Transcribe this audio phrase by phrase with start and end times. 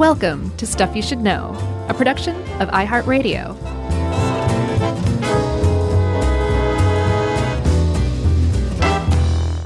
[0.00, 1.52] Welcome to Stuff You Should Know,
[1.90, 3.54] a production of iHeartRadio.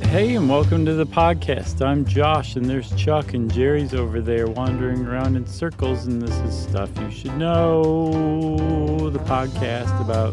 [0.06, 1.86] Hey, and welcome to the podcast.
[1.86, 6.36] I'm Josh, and there's Chuck, and Jerry's over there wandering around in circles, and this
[6.38, 10.32] is Stuff You Should Know, the podcast about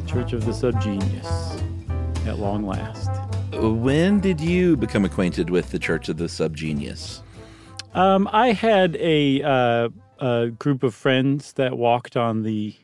[0.00, 3.08] the Church of the Subgenius at long last.
[3.52, 7.22] When did you become acquainted with the Church of the Subgenius?
[7.94, 12.74] Um, I had a, uh, a group of friends that walked on the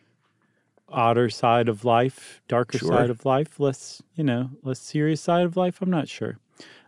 [0.89, 2.91] odder side of life, darker Sure.
[2.93, 5.81] side of life, less you know, less serious side of life.
[5.83, 6.39] I'm not sure.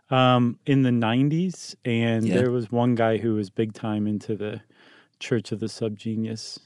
[0.09, 2.35] Um, in the '90s, and Yeah.
[2.35, 4.61] there was one guy who was big time into the
[5.19, 6.59] Church of the Subgenius.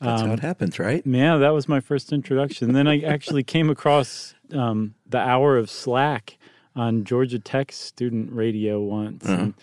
[0.00, 1.04] That's Um, how it happens, right?
[1.04, 2.72] Yeah, that was my first introduction.
[2.72, 6.38] then I actually came across um, the hour of Slack
[6.74, 9.34] on Georgia Tech student radio once, Uh-huh.
[9.42, 9.54] and,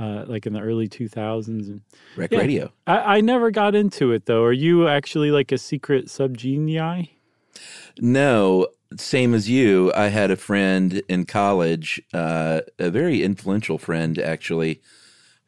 [0.00, 1.48] uh, like in the early 2000s.
[1.48, 1.82] And
[2.16, 2.38] WREK yeah.
[2.38, 2.72] Radio.
[2.86, 4.42] I, I never got into it though.
[4.42, 7.10] Are you actually like a secret subgenii?
[8.00, 9.92] No, same as you.
[9.94, 14.80] I had a friend in college, uh, a very influential friend actually,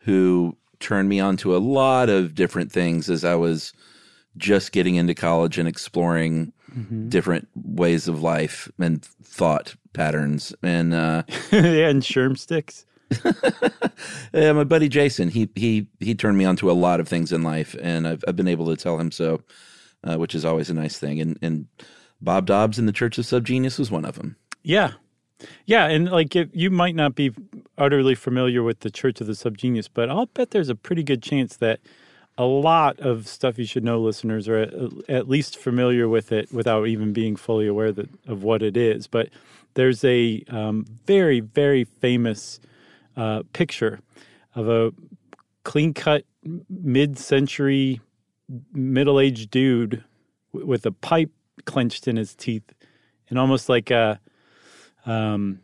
[0.01, 3.73] who turned me on to a lot of different things as I was
[4.37, 6.53] just getting into college and exploring
[7.09, 10.55] different ways of life and thought patterns.
[10.63, 12.87] And uh, yeah, and Sherm sticks.
[14.35, 17.33] Yeah, my buddy Jason, he he he turned me on to a lot of things
[17.33, 19.43] in life, and I've I've been able to tell him so,
[20.05, 21.21] uh, which is always a nice thing.
[21.21, 21.67] And and
[22.21, 24.37] Bob Dobbs in the Church of Subgenius was one of them.
[24.63, 24.93] Yeah.
[25.67, 27.33] Yeah, and like you might not be
[27.77, 31.21] utterly familiar with the Church of the Subgenius, but I'll bet there's a pretty good
[31.21, 31.81] chance that
[32.39, 34.73] a lot of stuff you should know listeners are at,
[35.09, 39.09] at least familiar with it without even being fully aware that, of what it is.
[39.09, 39.31] But
[39.75, 42.61] there's a um, very, very famous
[43.17, 44.01] uh, picture
[44.55, 44.93] of a
[45.65, 46.25] clean cut,
[46.69, 48.01] mid century,
[48.73, 50.05] middle aged dude
[50.53, 51.31] w- with a pipe
[51.65, 52.73] clenched in his teeth
[53.29, 54.21] and almost like a
[55.07, 55.61] um,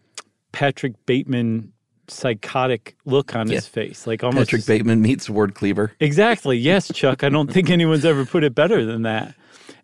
[0.53, 1.73] Patrick Bateman
[2.09, 4.07] psychotic look on his face.
[4.07, 5.93] Like almost Patrick Bateman meets Ward Cleaver.
[6.01, 6.57] Exactly.
[6.57, 7.23] Yes, Chuck.
[7.23, 9.35] I don't think anyone's ever put it better than that.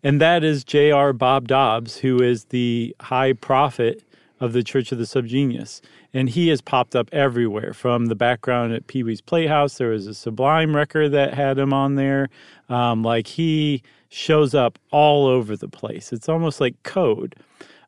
[0.03, 1.13] And that is J.R.
[1.13, 4.03] Bob Dobbs, who is the high prophet
[4.39, 5.81] of the Church of the Subgenius.
[6.13, 9.77] And he has popped up everywhere from the background at Pee Wee's Playhouse.
[9.77, 12.29] There was a Sublime record that had him on there.
[12.69, 16.11] Um, like he shows up all over the place.
[16.11, 17.35] It's almost like code.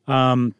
[0.06, 0.54] Um,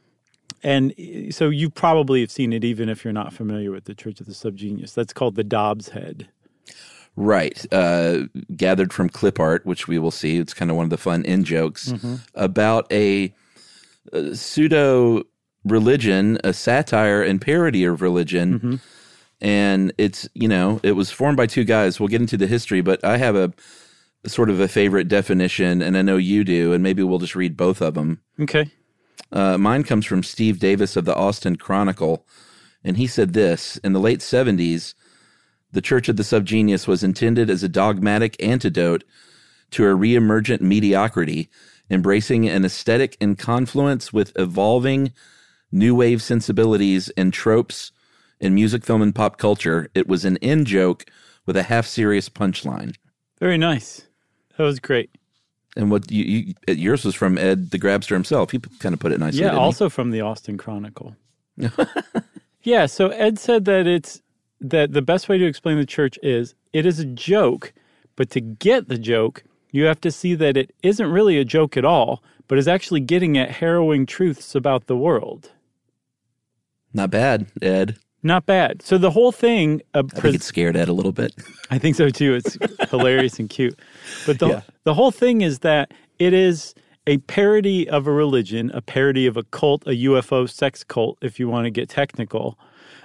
[0.63, 3.95] and eh, so you probably have seen it even if you're not familiar with the
[3.95, 4.95] Church of the Subgenius.
[4.95, 6.29] That's called the Dobbs head.
[7.17, 7.67] Right.
[7.73, 10.37] Uh, gathered from clip art, which we will see.
[10.37, 11.93] It's kind of one of the fun in jokes
[12.35, 13.35] about a,
[14.13, 15.25] a pseudo
[15.71, 18.81] religion, a satire and parody of religion.
[19.41, 22.01] And it's, you know, it was formed by two guys.
[22.01, 23.53] We'll get into the history, but I have a
[24.27, 27.57] sort of a favorite definition, and I know you do, and maybe we'll just read
[27.57, 28.21] both of them.
[28.41, 28.71] Okay.
[29.31, 32.27] Uh, mine comes from Steve Davis of the Austin Chronicle,
[32.83, 34.95] and he said this In the late 70s,
[35.71, 39.05] the Church of the Subgenius was intended as a dogmatic antidote
[39.71, 41.51] to a reemergent mediocrity,
[41.91, 45.13] embracing an aesthetic in confluence with evolving
[45.71, 47.93] new wave sensibilities and tropes
[48.41, 49.89] in music, film, and pop culture.
[49.95, 51.05] It was an in joke
[51.47, 52.95] with a half serious punchline.
[53.39, 54.03] Very nice.
[54.57, 55.11] That was great.
[55.77, 58.51] And what you, you yours was from Ed the Grabster himself.
[58.51, 59.41] He kind of put it nicely.
[59.41, 59.65] Yeah, didn't he?
[59.65, 61.15] also from the Austin Chronicle.
[62.63, 64.21] yeah, so Ed said that it's
[64.61, 67.73] that the best way to explain the church is it is a joke,
[68.17, 71.77] but to get the joke, you have to see that it isn't really a joke
[71.77, 75.53] at all, but is actually getting at harrowing truths about the world.
[76.95, 77.97] Not bad, Ed.
[78.23, 78.83] Not bad.
[78.83, 81.33] So the whole thing, uh, I think it scared Ed a little bit.
[81.71, 82.35] I think so too.
[82.35, 82.59] It's
[82.91, 83.79] hilarious and cute.
[84.27, 84.61] But the Yeah.
[84.85, 86.75] the whole thing is that it is
[87.07, 91.39] a parody of a religion, a parody of a cult, a UFO sex cult, if
[91.39, 92.59] you want to get technical.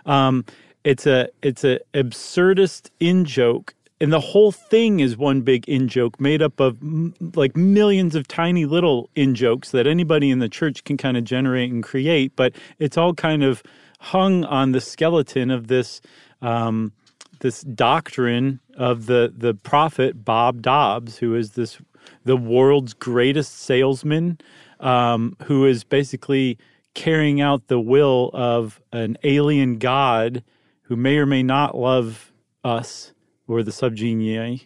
[0.06, 0.46] Um,
[0.84, 5.88] it's a it's a absurdist in joke, and the whole thing is one big in
[5.88, 10.40] joke made up of m- like millions of tiny little in jokes that anybody in
[10.40, 12.36] the church can kind of generate and create.
[12.36, 13.62] But it's all kind of
[14.04, 16.02] hung on the skeleton of this.
[16.42, 16.94] Um,
[17.40, 21.78] this doctrine of the the prophet Bob Dobbs, who is this
[22.24, 24.40] the world's greatest salesman,
[24.80, 26.58] um, who is basically
[26.94, 30.44] carrying out the will of an alien god
[30.84, 32.32] who may or may not love
[32.64, 33.12] us
[33.48, 34.66] or the subgenii,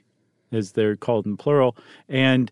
[0.51, 1.75] as they're called in plural,
[2.07, 2.51] and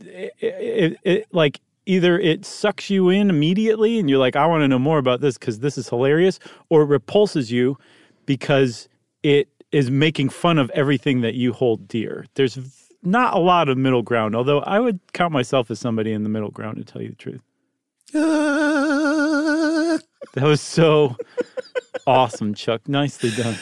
[0.00, 4.62] it, it, it, like either it sucks you in immediately and you're like, I want
[4.62, 6.38] to know more about this because this is hilarious,
[6.68, 7.76] or it repulses you
[8.26, 8.88] because
[9.22, 12.26] it is making fun of everything that you hold dear.
[12.34, 12.58] There's
[13.02, 16.28] not a lot of middle ground, although I would count myself as somebody in the
[16.28, 17.40] middle ground to tell you the truth.
[20.34, 21.16] That was so
[22.06, 22.88] awesome, Chuck.
[22.88, 23.56] Nicely done.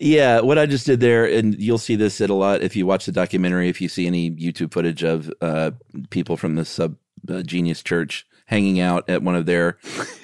[0.00, 2.86] Yeah, what I just did there, and you'll see this at a lot if you
[2.86, 5.72] watch the documentary, if you see any YouTube footage of uh,
[6.10, 6.96] people from the Sub
[7.28, 9.78] uh, Genius Church hanging out at one of their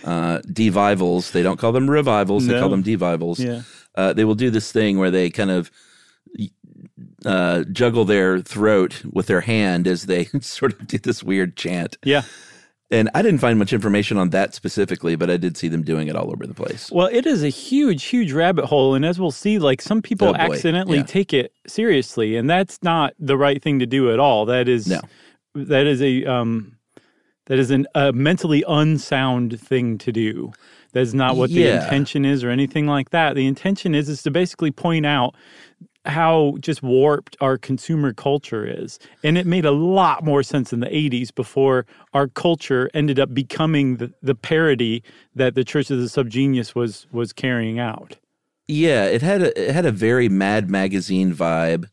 [0.05, 1.33] uh, devivals.
[1.33, 3.39] They don't call them revivals; they call them devivals.
[3.39, 3.63] Yeah.
[3.95, 5.71] Uh, they will do this thing where they kind of
[7.25, 11.97] uh, juggle their throat with their hand as they sort of do this weird chant.
[12.05, 12.23] Yeah.
[12.91, 16.09] And I didn't find much information on that specifically, but I did see them doing
[16.09, 16.91] it all over the place.
[16.91, 18.95] Well, it is a huge, huge rabbit hole.
[18.95, 21.03] And as we'll see, like some people Oh, accidentally Yeah.
[21.05, 24.47] take it seriously, and that's not the right thing to do at all.
[24.47, 25.03] That is No.
[25.55, 26.78] that is a um
[27.49, 30.53] that is an, a mentally unsound thing to do.
[30.93, 33.35] That's not what the intention is or anything like that.
[33.35, 35.35] The intention is is to basically point out
[36.05, 38.99] how just warped our consumer culture is.
[39.23, 41.85] And it made a lot more sense in the 80s before
[42.15, 45.03] our culture ended up becoming the, the parody
[45.35, 48.17] that the Church of the Subgenius was was carrying out.
[48.67, 51.87] Yeah, it had a it had a very Mad Magazine vibe.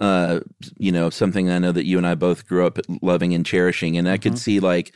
[0.00, 0.40] Uh,
[0.76, 3.96] you know, something I know that you and I both grew up loving and cherishing,
[3.96, 4.94] and I could see like,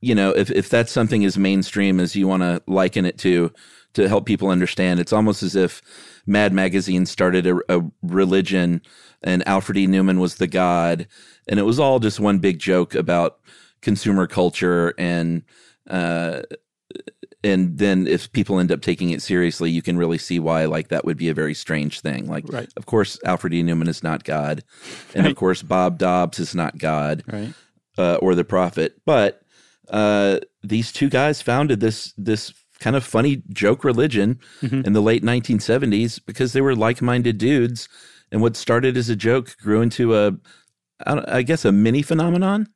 [0.00, 3.52] you know, if if that's something as mainstream as you want to liken it to,
[3.94, 5.80] to help people understand, it's almost as if
[6.26, 8.82] Mad Magazine started a, a religion,
[9.22, 9.86] and Alfred E.
[9.86, 11.08] Neuman was the god,
[11.48, 13.40] and it was all just one big joke about
[13.80, 15.42] consumer culture and.
[15.88, 16.42] Uh,
[17.44, 20.88] and then if people end up taking it seriously, you can really see why like
[20.88, 22.26] that would be a very strange thing.
[22.26, 22.68] Like, Right.
[22.76, 23.62] of course, Alfred E.
[23.62, 24.64] Neuman is not God,
[25.14, 27.54] and of course, Bob Dobbs is not God Right.
[27.96, 29.00] uh, or the prophet.
[29.06, 29.40] But
[29.88, 35.24] uh, these two guys founded this this kind of funny joke religion in the late
[35.24, 37.88] 1970s because they were like minded dudes,
[38.30, 40.32] and what started as a joke grew into a
[41.06, 42.66] I don't- I guess a mini phenomenon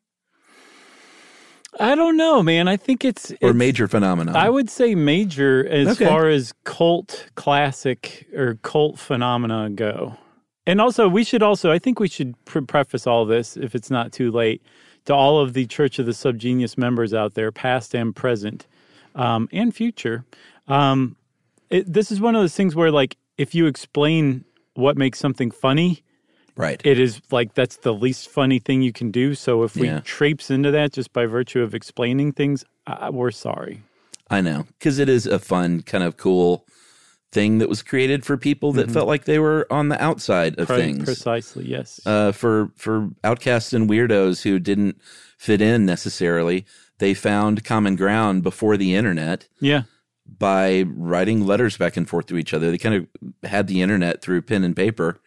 [1.81, 2.69] I don't know, man.
[2.69, 4.37] I think it's, or it's- major phenomenon.
[4.37, 6.05] I would say major as Okay.
[6.07, 10.17] far as cult classic or cult phenomena go.
[10.67, 13.91] And also, we should also, I think we should pre- preface all this, if it's
[13.91, 14.63] not too late,
[15.07, 18.67] to all of the Church of the Subgenius members out there, past and present
[19.17, 20.25] um, and future.
[20.69, 21.17] Um,
[21.71, 24.45] it, this is one of those things where, like, if you explain
[24.75, 26.05] what makes something funny,
[26.57, 26.81] right.
[26.85, 29.35] it is like that's the least funny thing you can do.
[29.35, 30.01] So if we Yeah.
[30.05, 33.83] traipse into that just by virtue of explaining things, uh, we're sorry.
[34.31, 36.67] I know because it is a fun, kind of cool
[37.33, 40.69] thing that was created for people that felt like they were on the outside of
[40.69, 41.05] Pre- things.
[41.05, 42.01] Precisely, yes.
[42.05, 45.01] Uh, for for outcasts and weirdos who didn't
[45.39, 46.65] fit in necessarily,
[46.99, 49.83] they found common ground before the internet yeah.
[50.39, 52.71] by writing letters back and forth to each other.
[52.71, 55.19] They kind of had the internet through pen and paper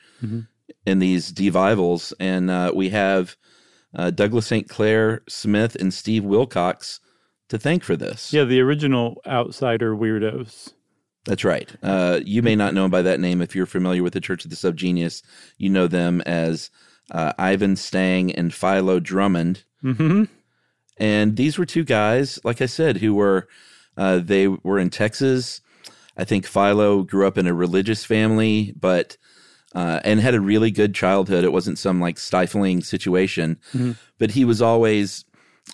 [0.85, 3.35] in these devivals, and uh, we have
[3.95, 4.69] uh, Douglas St.
[4.69, 6.99] Clair Smith and Steve Wilcox
[7.49, 8.33] to thank for this.
[8.33, 10.73] Yeah, the original outsider weirdos.
[11.25, 11.75] That's right.
[11.81, 14.43] Uh, you may not know them by that name if you're familiar with the Church
[14.45, 15.23] of the Subgenius.
[15.57, 16.69] You know them as
[17.11, 19.63] uh, Ivan Stang and Philo Drummond.
[19.81, 20.25] hmm
[20.97, 23.47] And these were two guys, like I said, who were
[23.97, 25.61] uh, they were in Texas.
[26.17, 29.17] I think Philo grew up in a religious family, but
[29.75, 31.43] uh, and had a really good childhood.
[31.43, 33.59] It wasn't some like stifling situation,
[34.17, 35.25] but he was always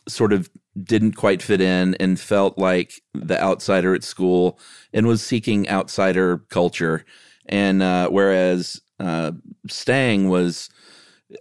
[0.08, 0.50] sort of
[0.84, 4.58] didn't quite fit in and felt like the outsider at school
[4.94, 7.06] and was seeking outsider culture.
[7.46, 9.34] And uh, whereas uh,
[9.68, 10.70] Stang was,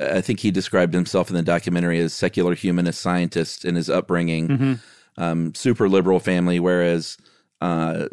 [0.01, 4.81] I think he described himself in the documentary as secular humanist scientist in his upbringing,
[5.17, 6.59] um, super liberal family.
[6.59, 7.17] Whereas,
[7.61, 8.09] uh,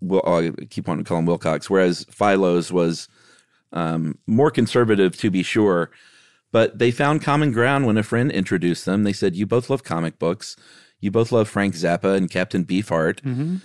[0.00, 1.70] well, I keep wanting to call him Wilcox.
[1.70, 3.08] Whereas Philo's was
[3.72, 5.90] um, more conservative, to be sure.
[6.50, 9.04] But they found common ground when a friend introduced them.
[9.04, 10.56] They said, "You both love comic books.
[11.00, 13.60] You both love Frank Zappa and Captain Beefheart.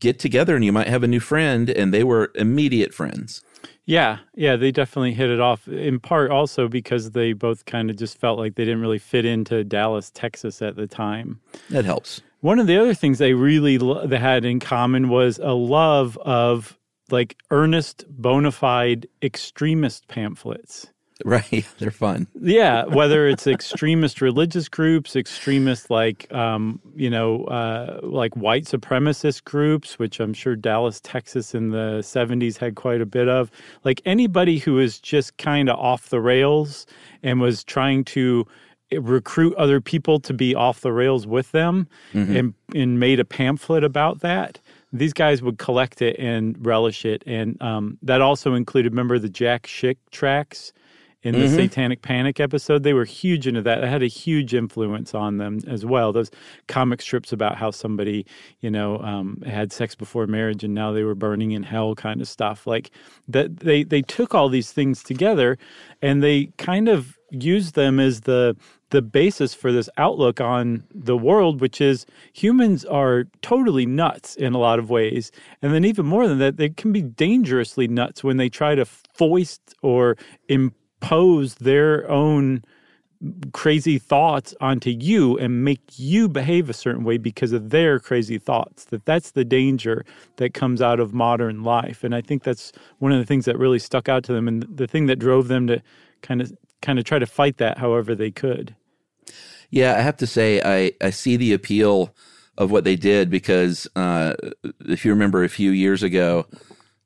[0.00, 3.42] Get together, and you might have a new friend." And they were immediate friends.
[3.86, 5.66] Yeah, yeah, they definitely hit it off.
[5.66, 9.24] In part, also because they both kind of just felt like they didn't really fit
[9.24, 11.40] into Dallas, Texas at the time.
[11.70, 12.20] That helps.
[12.40, 16.18] One of the other things they really lo- they had in common was a love
[16.18, 16.77] of
[17.10, 20.88] like earnest, bona fide extremist pamphlets.
[21.24, 21.66] Right?
[21.78, 22.28] They're fun.
[22.40, 29.44] Yeah, whether it's extremist religious groups, extremist like um, you know, uh, like white supremacist
[29.44, 33.50] groups, which I'm sure Dallas, Texas in the 70s had quite a bit of.
[33.84, 36.86] Like anybody who is just kind of off the rails
[37.22, 38.46] and was trying to
[38.92, 41.86] recruit other people to be off the rails with them
[42.32, 44.58] and and made a pamphlet about that.
[44.92, 48.92] These guys would collect it and relish it, and um, that also included.
[48.92, 50.72] Remember the Jack Chick tracks
[51.22, 52.82] in the Satanic Panic episode?
[52.82, 53.82] They were huge into that.
[53.82, 56.12] It had a huge influence on them as well.
[56.12, 56.30] Those
[56.66, 58.26] comic strips about how somebody,
[58.60, 62.20] you know, um, had sex before marriage and now they were burning in hell, kind
[62.20, 62.66] of stuff.
[62.66, 62.90] Like
[63.26, 65.58] that, they they took all these things together,
[66.02, 68.56] and they kind of used them as the
[68.90, 74.54] the basis for this outlook on the world, which is humans are totally nuts in
[74.54, 75.30] a lot of ways.
[75.60, 78.84] And then, even more than that, they can be dangerously nuts when they try to
[78.84, 80.16] foist or
[81.00, 82.62] impose their own
[83.52, 88.38] crazy thoughts onto you and make you behave a certain way because of their crazy
[88.38, 90.04] thoughts that that's the danger
[90.36, 92.04] that comes out of modern life.
[92.04, 94.62] And i think that's one of the things that really stuck out to them and
[94.62, 95.82] the thing that drove them to
[96.22, 98.76] kind of kind of try to fight that however they could.
[99.70, 102.14] Yeah, I have to say, I, I see the appeal
[102.56, 104.34] of what they did because uh,
[104.86, 106.46] if you remember a few years ago,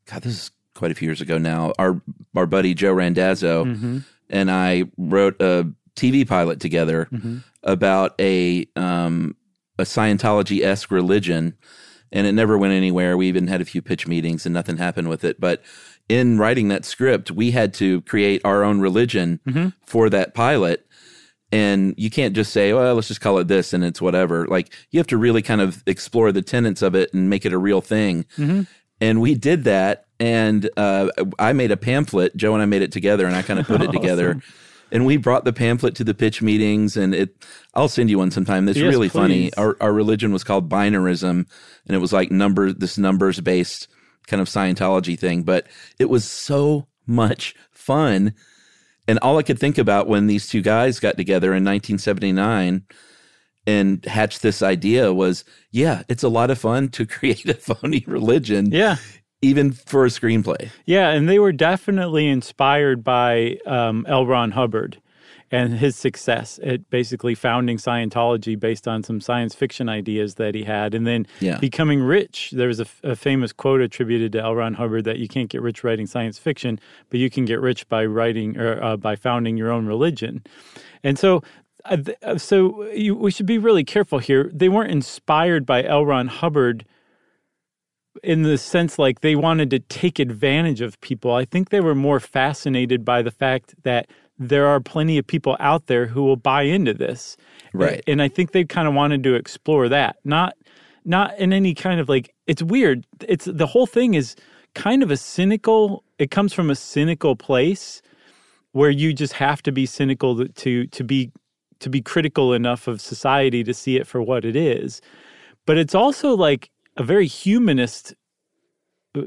[0.06, 2.00] God, this is quite a few years ago now, our,
[2.36, 3.98] our buddy Joe Randazzo mm-hmm.
[4.30, 7.38] and I wrote a TV pilot together mm-hmm.
[7.62, 9.36] about a, um,
[9.78, 11.56] a Scientology esque religion.
[12.14, 13.16] And it never went anywhere.
[13.16, 15.40] We even had a few pitch meetings and nothing happened with it.
[15.40, 15.62] But
[16.10, 19.68] in writing that script, we had to create our own religion mm-hmm.
[19.86, 20.86] for that pilot
[21.52, 24.46] and you can't just say, well, let's just call it this and it's whatever.
[24.46, 27.52] Like you have to really kind of explore the tenets of it and make it
[27.52, 28.24] a real thing.
[29.02, 30.06] And we did that.
[30.20, 31.08] And uh,
[31.40, 32.36] I made a pamphlet.
[32.36, 34.40] Joe and I made it together and I kind of put it together.
[34.92, 37.34] And we brought the pamphlet to the pitch meetings and it,
[37.74, 38.68] I'll send you one sometime.
[38.68, 39.52] It's Yes, really funny.
[39.54, 41.46] Our, our religion was called binarism
[41.86, 43.88] and it was like number, this numbers based
[44.28, 45.66] kind of Scientology thing, but
[45.98, 48.34] it was so much fun.
[49.08, 52.84] And all I could think about when these two guys got together in 1979
[53.66, 58.04] and hatched this idea was, yeah, it's a lot of fun to create a phony
[58.06, 58.96] religion, yeah
[59.44, 60.70] even for a screenplay.
[60.86, 64.24] Yeah, and they were definitely inspired by um, L.
[64.24, 65.02] Ron Hubbard
[65.50, 70.62] and his success at basically founding Scientology based on some science fiction ideas that he
[70.62, 71.58] had, and then Yeah.
[71.58, 72.52] becoming rich.
[72.52, 74.54] There's a, a famous quote attributed to L.
[74.54, 76.78] Ron Hubbard that you can't get rich writing science fiction,
[77.10, 80.42] but you can get rich by writing or uh, by founding your own religion.
[81.02, 81.42] And so.
[81.84, 84.50] Uh, uh, so you, we should be really careful here.
[84.52, 86.06] They weren't inspired by L.
[86.06, 86.84] Ron Hubbard
[88.22, 91.34] in the sense like they wanted to take advantage of people.
[91.34, 94.08] I think they were more fascinated by the fact that
[94.38, 97.36] there are plenty of people out there who will buy into this.
[97.72, 98.02] Right.
[98.06, 100.16] And I think they kind of wanted to explore that.
[100.24, 100.56] Not
[101.04, 103.06] not in any kind of like it's weird.
[103.26, 104.36] It's the whole thing is
[104.74, 108.02] kind of a cynical it comes from a cynical place
[108.72, 111.30] where you just have to be cynical to, to be
[111.82, 115.00] to be critical enough of society to see it for what it is.
[115.66, 118.14] But it's also like a very humanist
[119.14, 119.22] uh,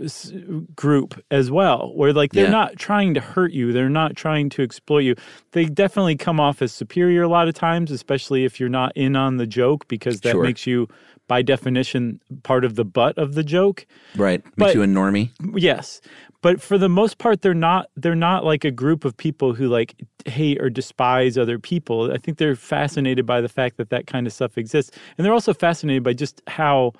[0.75, 2.49] group as well where like they're Yeah.
[2.49, 5.15] not trying to hurt you they're not trying to exploit you
[5.51, 9.15] they definitely come off as superior a lot of times especially if you're not in
[9.15, 10.43] on the joke because that Sure.
[10.43, 10.87] makes you
[11.27, 14.43] by definition part of the butt of the joke Right.
[14.45, 15.29] Makes But- you a normie.
[15.55, 16.01] yes
[16.41, 19.67] but for the most part they're not they're not like a group of people who
[19.67, 24.05] like hate or despise other people i think they're fascinated by the fact that that
[24.07, 26.91] kind of stuff exists and they're also fascinated by just how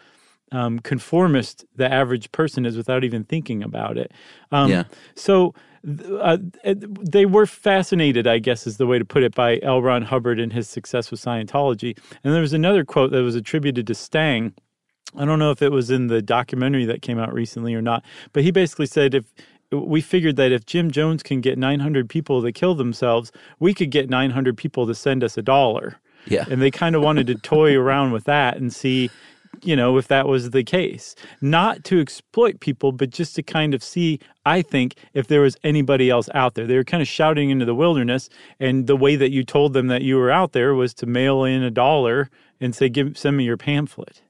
[0.52, 4.12] um, conformist the average person is without even thinking about it
[4.52, 4.84] um, Yeah.
[5.16, 5.54] so
[6.22, 9.82] uh, they were fascinated, I guess is the way to put it, by L.
[9.82, 11.98] Ron Hubbard and his success with Scientology.
[12.24, 14.54] And there was another quote that was attributed to Stang.
[15.16, 18.04] I don't know if it was in the documentary that came out recently or not,
[18.34, 19.26] but he basically said if
[19.72, 23.92] we figured that if Jim Jones can get 900 people to kill themselves, we could
[23.92, 26.00] get 900 people to send us a dollar.
[26.28, 26.46] Yeah.
[26.50, 29.10] And they kind of wanted to toy around with that and see,
[29.66, 31.16] you know, if that was the case.
[31.42, 35.58] Not to exploit people, but just to kind of see, I think, if there was
[35.64, 36.68] anybody else out there.
[36.68, 38.30] They were kind of shouting into the wilderness.
[38.60, 41.44] And the way that you told them that you were out there was to mail
[41.44, 42.30] in a dollar
[42.60, 44.22] and say, Give, send me your pamphlet.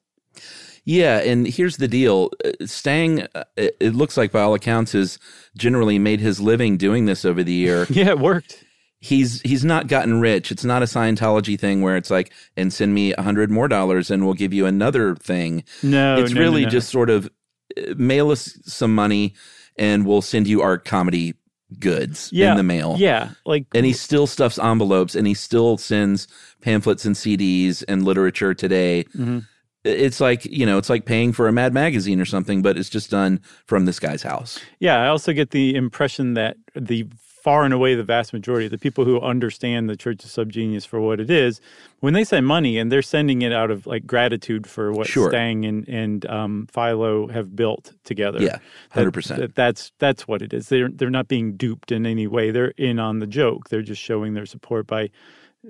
[0.86, 4.92] Yeah, and here's the deal: Uh, Stang, uh, it it looks like by all accounts,
[4.92, 5.18] has
[5.58, 7.88] generally made his living doing this over the year.
[7.96, 8.65] Yeah, it worked.
[9.06, 10.52] He's he's not gotten rich.
[10.52, 14.10] It's not a Scientology thing where it's like, and send me a hundred more dollars,
[14.10, 15.64] and we'll give you another thing.
[15.84, 16.70] No, it's no, no, really no.
[16.70, 17.30] just sort of
[17.78, 19.36] uh, mail us some money,
[19.78, 21.36] and we'll send you our comedy
[21.80, 22.96] goods yeah, in the mail.
[22.98, 26.28] Yeah, like And he still stuffs envelopes, and he still sends
[26.62, 29.04] pamphlets and CDs and literature today.
[29.16, 29.40] Mm-hmm.
[29.84, 32.90] It's like you know, it's like paying for a Mad magazine or something, but it's
[32.90, 34.60] just done from this guy's house.
[34.80, 37.08] Yeah, I also get the impression that the
[37.46, 41.00] far and away the vast majority, the people who understand the Church of Subgenius for
[41.00, 41.62] what it is,
[42.00, 45.30] when they send money and they're sending it out of like gratitude for what Sure.
[45.30, 48.42] Stang and and um, Philo have built together.
[48.42, 48.58] Yeah,
[48.96, 49.38] That- 100%.
[49.38, 50.70] that- that's that's what it is.
[50.70, 52.50] They're they're not being duped in any way.
[52.52, 53.70] They're in on the joke.
[53.70, 55.12] They're just showing their support by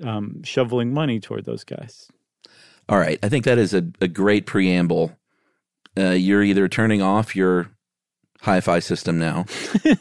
[0.02, 2.08] um, shoveling money toward those guys.
[2.88, 3.18] All right.
[3.22, 5.14] I think that is a, a great preamble.
[5.98, 7.68] Uh, you're either turning off your
[8.42, 9.44] hi-fi system now,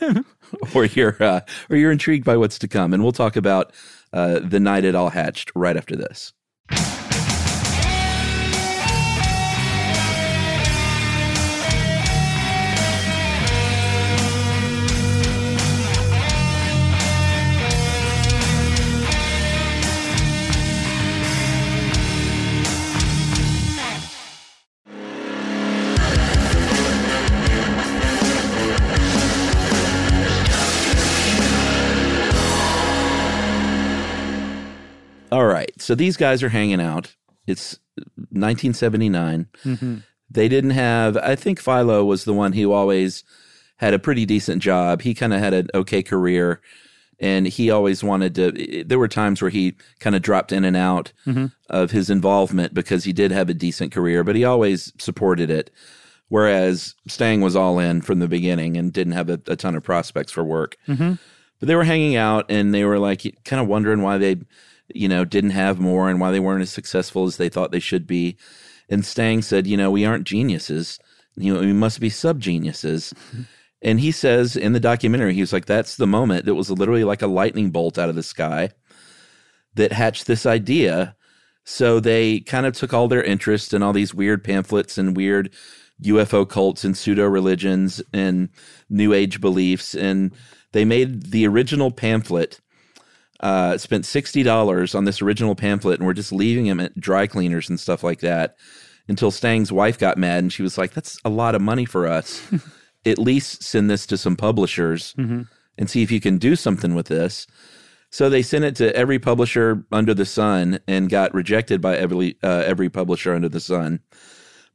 [0.76, 3.74] or you're uh, or you're intrigued by what's to come, and we'll talk about
[4.14, 6.34] uh, the night it all hatched right after this.
[35.86, 37.16] So these guys are hanging out.
[37.46, 37.78] It's
[38.32, 39.48] 1979.
[39.64, 39.98] Mm-hmm.
[40.32, 43.24] They didn't have, I think Philo was the one who always
[43.78, 45.04] had a pretty decent job.
[45.04, 46.60] He kind of had an okay career.
[47.20, 48.84] And he always wanted to.
[48.84, 51.46] There were times where he kind of dropped in and out mm-hmm.
[51.70, 55.70] of his involvement because he did have a decent career, but he always supported it.
[56.30, 59.84] Whereas Stang was all in from the beginning and didn't have a, a ton of
[59.84, 61.14] prospects for work mm-hmm.
[61.60, 64.38] but they were hanging out and they were like kind of wondering why they
[64.94, 67.80] you know didn't have more and why they weren't as successful as they thought they
[67.80, 68.38] should be.
[68.90, 71.00] And stang said you know we aren't geniuses.
[71.36, 73.42] You know we must be sub geniuses mm-hmm.
[73.82, 77.04] and he says in the documentary he was like that's the moment that was literally
[77.04, 78.70] like a lightning bolt out of the sky
[79.76, 81.16] that hatched this idea.
[81.66, 85.52] So they kind of took all their interest in all these weird pamphlets and weird
[86.04, 88.50] UFO cults and pseudo religions and
[88.90, 89.96] new age beliefs.
[89.96, 90.34] And
[90.72, 92.60] they made the original pamphlet,
[93.42, 97.70] uh, spent $60 on this original pamphlet, and we're just leaving him at dry cleaners
[97.70, 98.56] and stuff like that
[99.08, 102.08] until Stang's wife got mad and she was like, That's a lot of money for
[102.08, 102.42] us.
[103.06, 105.14] at least send this to some publishers
[105.78, 107.46] and see if you can do something with this.
[108.10, 112.38] So they sent it to every publisher under the sun and got rejected by every
[112.42, 114.00] uh, every publisher under the sun.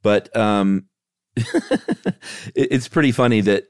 [0.02, 0.84] But um,
[1.36, 2.18] it-
[2.54, 3.64] it's pretty funny that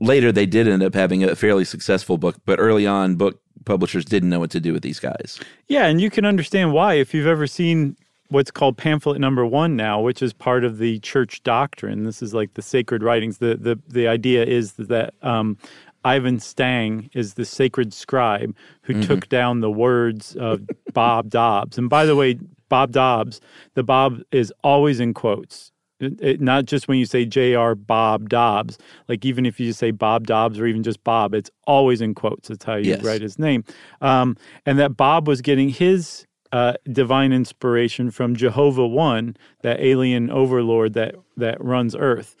[0.00, 4.04] later they did end up having a fairly successful book, but early on, book publishers
[4.04, 5.38] didn't know what to do with these guys.
[5.68, 7.96] Yeah, and you can understand why if you've ever seen
[8.28, 12.04] what's called pamphlet number one now, which is part of the church doctrine.
[12.04, 13.38] This is like the sacred writings.
[13.38, 15.58] The the the idea is that um,
[16.04, 21.76] Ivan Stang is the sacred scribe who took down the words of Bob Dobbs.
[21.76, 23.40] And by the way, Bob Dobbs,
[23.74, 25.72] the Bob is always in quotes.
[26.00, 27.74] It- it- not just when you say J.R.
[27.74, 31.50] Bob Dobbs, like even if you just say Bob Dobbs or even just Bob, it's
[31.66, 32.48] always in quotes.
[32.48, 33.04] That's how you Yes.
[33.04, 33.64] write his name.
[34.00, 34.36] Um,
[34.66, 40.94] and that Bob was getting his uh, divine inspiration from Jehovah One, that alien overlord
[40.94, 42.34] that that runs Earth.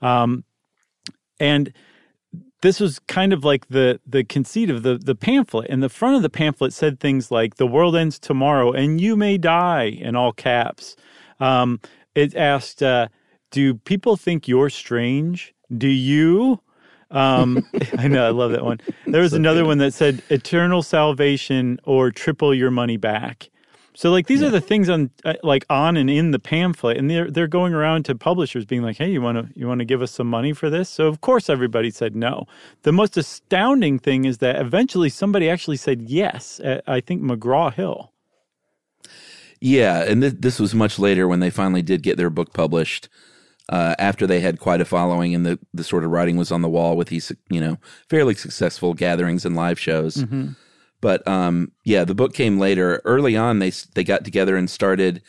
[0.00, 0.44] Um,
[1.40, 1.72] and
[2.62, 5.68] this was kind of like the the conceit of the the pamphlet.
[5.68, 9.16] And the front of the pamphlet said things like "The world ends tomorrow, and you
[9.16, 10.94] may die" in all caps.
[11.40, 11.80] Um,
[12.16, 13.08] it asked, uh,
[13.50, 15.54] "Do people think you're strange?
[15.76, 16.60] Do you?"
[17.10, 17.64] Um,
[17.98, 18.80] I know, I love that one.
[19.06, 23.50] There was another one that said "Eternal salvation or triple your money back."
[23.96, 27.08] So, like, these are the things on, uh, like, on and in the pamphlet, and
[27.10, 29.86] they're they're going around to publishers, being like, "Hey, you want to you want to
[29.86, 32.46] give us some money for this?" So, of course, everybody said no.
[32.82, 36.60] The most astounding thing is that eventually somebody actually said yes.
[36.62, 38.12] At, I think McGraw Hill.
[39.60, 43.08] Yeah, and th- this was much later when they finally did get their book published.
[43.68, 46.62] Uh, after they had quite a following and the, the sort of writing was on
[46.62, 47.76] the wall with these, you know,
[48.08, 50.24] fairly successful gatherings and live shows.
[51.00, 53.02] But um, yeah, the book came later.
[53.04, 55.20] Early on, they they got together and started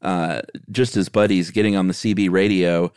[0.00, 2.90] uh, just as buddies, getting on the CB radio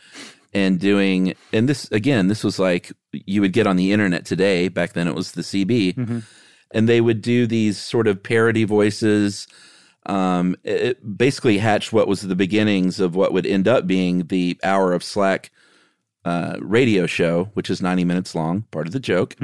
[0.54, 1.34] and doing.
[1.52, 4.68] And this again, this was like you would get on the internet today.
[4.68, 6.22] Back then, it was the CB,
[6.70, 9.46] and they would do these sort of parody voices
[10.08, 14.58] um, it basically hatched what was the beginnings of what would end up being the
[14.64, 15.50] hour of Slack
[16.24, 19.36] uh, radio show, which is 90 minutes long, part of the joke.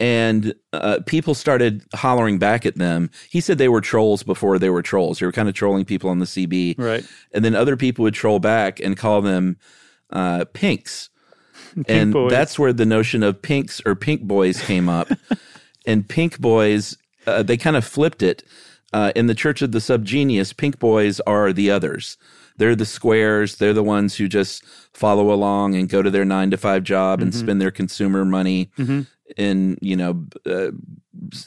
[0.00, 3.10] And uh, people started hollering back at them.
[3.30, 5.18] He said they were trolls before they were trolls.
[5.18, 6.78] They were kind of trolling people on the CB.
[6.78, 7.06] Right.
[7.32, 9.56] And then other people would troll back and call them
[10.10, 11.10] uh, pinks.
[11.88, 12.30] and boys.
[12.30, 15.08] that's where the notion of pinks or pink boys came up.
[15.86, 18.42] and pink boys, uh, they kind of flipped it.
[18.94, 22.16] Uh, in the Church of the Subgenius, pink boys are the others.
[22.58, 23.56] They're the squares.
[23.56, 27.20] They're the ones who just follow along and go to their nine to five job
[27.20, 28.70] and spend their consumer money
[29.36, 30.70] in you know uh,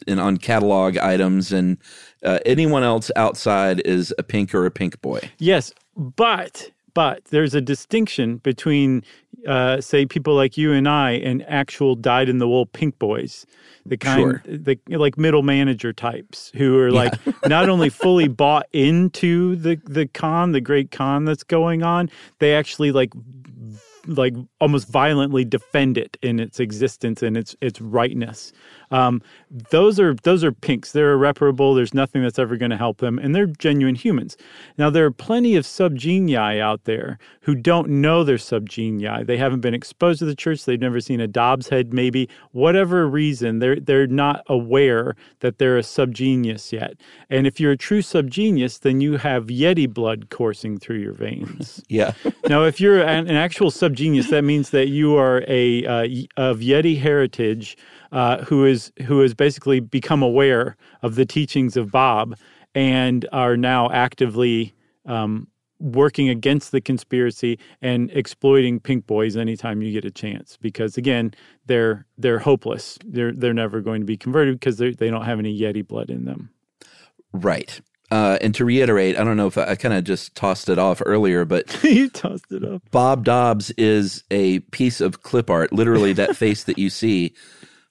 [0.06, 1.78] in on catalog items and
[2.24, 7.54] uh, anyone else outside is a pink or a pink boy Yes, but but there's
[7.54, 9.04] a distinction between,
[9.48, 13.46] uh, say, people like you and I and actual dyed in the wool pink boys,
[13.86, 14.42] the kind, Sure.
[14.46, 17.14] the like middle manager types who are like
[17.48, 22.54] not only fully bought into the the con, the great con that's going on, they
[22.54, 23.12] actually like
[24.08, 28.52] like almost violently defend it in its existence and its its rightness.
[28.92, 29.22] Um,
[29.70, 30.92] those are those are pinks.
[30.92, 31.74] They're irreparable.
[31.74, 34.38] There's nothing that's ever going to help them, and they're genuine humans.
[34.78, 39.26] Now there are plenty of subgenii out there who don't know they're subgenii.
[39.26, 40.66] They haven't been exposed to the church.
[40.66, 43.60] They've never seen a Dobbs head, maybe whatever reason.
[43.60, 46.96] They're they're not aware that they're a subgenius yet.
[47.30, 51.84] And if you're a true subgenius, then you have Yeti blood coursing through your veins.
[51.90, 52.14] yeah
[52.50, 53.97] Now, if you're an, an actual subgenius,
[54.30, 56.08] that means that you are a uh,
[56.38, 57.78] of Yeti heritage,
[58.12, 62.38] uh, who is who has basically become aware of the teachings of Bob
[62.76, 64.74] and are now actively
[65.06, 65.48] um,
[65.80, 70.58] working against the conspiracy and exploiting pink boys anytime you get a chance.
[70.62, 71.34] Because again,
[71.66, 72.98] they're they're hopeless.
[73.06, 76.26] They're they're never going to be converted because they don't have any Yeti blood in
[76.26, 76.50] them.
[77.34, 77.82] right
[78.12, 80.80] uh, and to reiterate i don't know if i, I kind of just tossed it
[80.80, 82.82] off earlier but you tossed it up.
[82.92, 87.34] bob dobbs is a piece of clip art literally that face that you see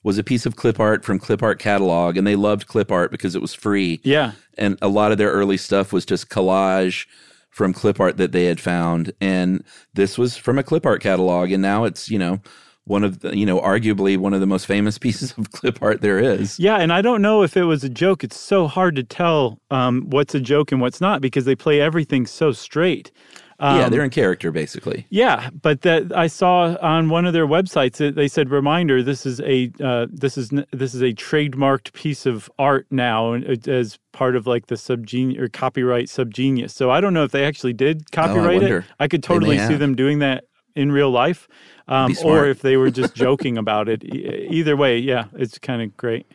[0.03, 3.11] was a piece of clip art from clip art catalog and they loved clip art
[3.11, 4.33] because it was free Yeah.
[4.57, 7.07] and a lot of their early stuff was just collage
[7.51, 11.51] from clip art that they had found and this was from a clip art catalog
[11.51, 12.41] and now it's you know
[12.87, 16.01] one of the you know arguably one of the most famous pieces of clip art
[16.01, 18.25] there is Yeah, and I don't know if it was a joke.
[18.25, 21.81] It's so hard to tell um, what's a joke and what's not because they play
[21.81, 23.13] everything so straight.
[23.59, 27.47] Um, yeah they're in character basically Yeah, but that I saw on one of their
[27.47, 31.95] websites that they said, "Reminder: This is a uh, this is this is a trademarked
[31.95, 36.91] piece of art now, and as part of like the subgenius or copyright subgenius." So
[36.91, 38.85] I don't know if they actually did copyright it.
[39.01, 40.45] I could totally see them doing that
[40.77, 41.49] in real life,
[41.89, 44.05] um, or if they were just joking about it.
[44.05, 46.27] E- Either way, yeah, it's kind of great.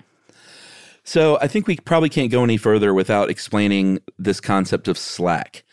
[1.04, 5.64] So I think we probably can't go any further without explaining this concept of Slack.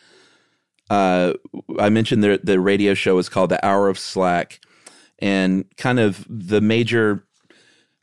[0.89, 1.33] Uh,
[1.77, 4.59] I mentioned the the radio show is called the Hour of Slack,
[5.19, 7.25] and kind of the major,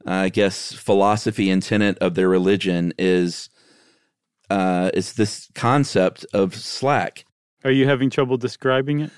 [0.06, 3.50] uh, I guess, philosophy and tenet of their religion is
[4.50, 7.24] uh, is this concept of Slack.
[7.64, 9.10] Are you having trouble describing it?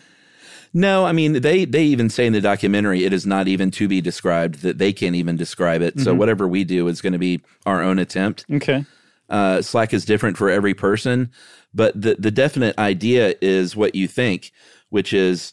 [0.72, 3.88] No, I mean they they even say in the documentary it is not even to
[3.88, 5.98] be described that they can't even describe it.
[6.00, 8.44] So whatever we do is going to be our own attempt.
[8.52, 8.84] Okay.
[9.28, 11.30] Uh, Slack is different for every person,
[11.74, 14.52] but the the definite idea is what you think,
[14.90, 15.52] which is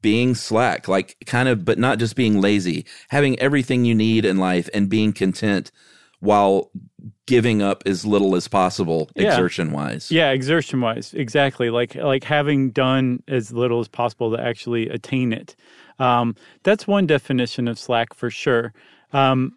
[0.00, 4.36] being slack, like kind of, but not just being lazy, having everything you need in
[4.36, 5.70] life and being content
[6.20, 6.70] while
[7.32, 9.28] giving up as little as possible Yeah.
[9.28, 10.10] exertion wise.
[10.10, 11.70] Yeah, exertion wise, exactly.
[11.70, 15.56] Like like having done as little as possible to actually attain it.
[15.98, 18.72] Um, that's one definition of slack for sure.
[19.12, 19.52] Um,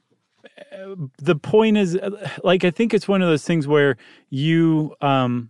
[1.18, 1.98] the point is,
[2.44, 3.98] like I think it's one of those things where
[4.30, 5.50] you, um,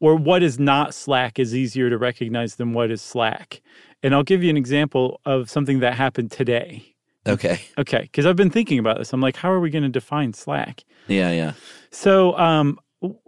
[0.00, 3.62] or what is not slack is easier to recognize than what is slack.
[4.02, 6.91] And I'll give you an example of something that happened today.
[7.26, 7.60] Okay.
[7.78, 9.12] Okay, because I've been thinking about this.
[9.12, 10.84] I'm like, how are we going to define slack?
[11.08, 11.30] Yeah.
[11.32, 11.52] Yeah.
[11.90, 12.78] So um,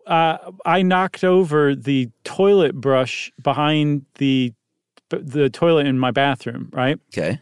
[0.06, 4.52] uh, I knocked over the toilet brush behind the
[5.10, 6.98] the toilet in my bathroom, right?
[7.12, 7.38] Okay.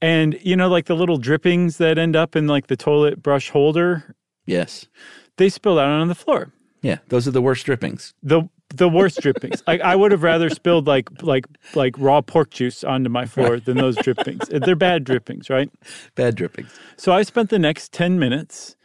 [0.00, 3.50] And you know, like the little drippings that end up in like the toilet brush
[3.50, 4.86] holder, Yes.
[5.36, 6.52] they spilled out on the floor.
[6.82, 6.98] Yeah.
[7.08, 8.12] Those are the worst drippings.
[8.24, 8.42] The
[8.74, 9.62] the worst drippings.
[9.66, 13.60] Like I would have rather spilled like like like raw pork juice onto my floor
[13.60, 14.48] than those drippings.
[14.48, 15.70] They're bad drippings, right?
[16.14, 16.70] Bad drippings.
[16.96, 18.76] So I spent the next 10 minutes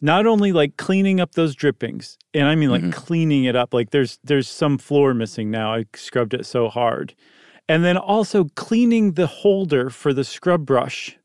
[0.00, 2.90] not only like cleaning up those drippings, and I mean like mm-hmm.
[2.90, 5.74] cleaning it up, like there's there's some floor missing now.
[5.74, 7.14] I scrubbed it so hard.
[7.68, 11.16] And then also cleaning the holder for the scrub brush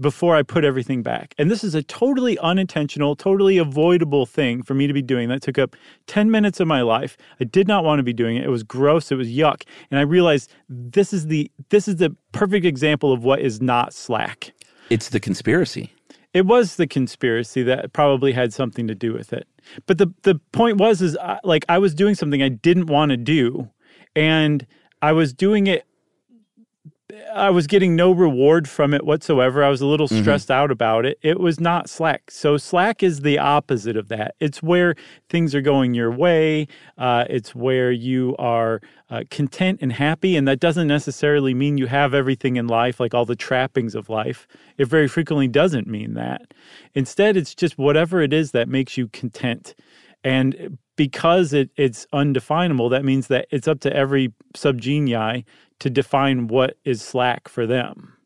[0.00, 1.34] before I put everything back.
[1.38, 5.28] And this is a totally unintentional, totally avoidable thing for me to be doing.
[5.28, 7.16] That took up 10 minutes of my life.
[7.40, 8.44] I did not want to be doing it.
[8.44, 9.62] It was gross, it was yuck.
[9.90, 13.92] And I realized this is the this is the perfect example of what is not
[13.92, 14.52] slack.
[14.90, 15.92] It's the conspiracy.
[16.32, 19.48] It was the conspiracy that probably had something to do with it.
[19.86, 23.10] But the the point was is I, like I was doing something I didn't want
[23.10, 23.70] to do
[24.14, 24.66] and
[25.02, 25.86] I was doing it
[27.34, 29.62] I was getting no reward from it whatsoever.
[29.62, 31.18] I was a little stressed out about it.
[31.22, 32.30] It was not Slack.
[32.30, 34.34] So Slack is the opposite of that.
[34.40, 34.94] It's where
[35.28, 36.66] things are going your way.
[36.98, 38.80] Uh, it's where you are
[39.10, 43.14] uh, content and happy, and that doesn't necessarily mean you have everything in life, like
[43.14, 44.46] all the trappings of life.
[44.78, 46.54] It very frequently doesn't mean that.
[46.94, 49.74] Instead, it's just whatever it is that makes you content.
[50.22, 55.42] And because it, it's undefinable, that means that it's up to every subgenii
[55.78, 58.18] to define what is slack for them.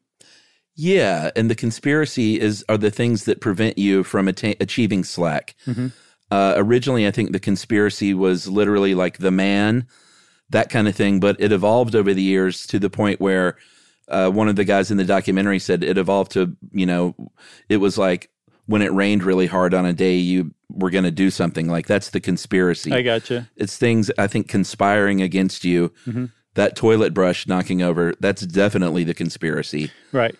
[0.74, 5.54] Yeah, and the conspiracy is are the things that prevent you from atta- achieving slack.
[6.32, 9.87] Uh, originally, I think the conspiracy was literally like the man,
[10.50, 13.56] that kind of thing, but it evolved over the years to the point where
[14.08, 17.14] uh, one of the guys in the documentary said it evolved to you know
[17.68, 18.30] it was like
[18.66, 21.87] when it rained really hard on a day you were going to do something like
[21.87, 22.92] that's the conspiracy.
[22.92, 23.48] I gotcha.
[23.57, 25.92] it's things I think conspiring against you.
[26.55, 30.37] That toilet brush knocking over, that's definitely the conspiracy Right.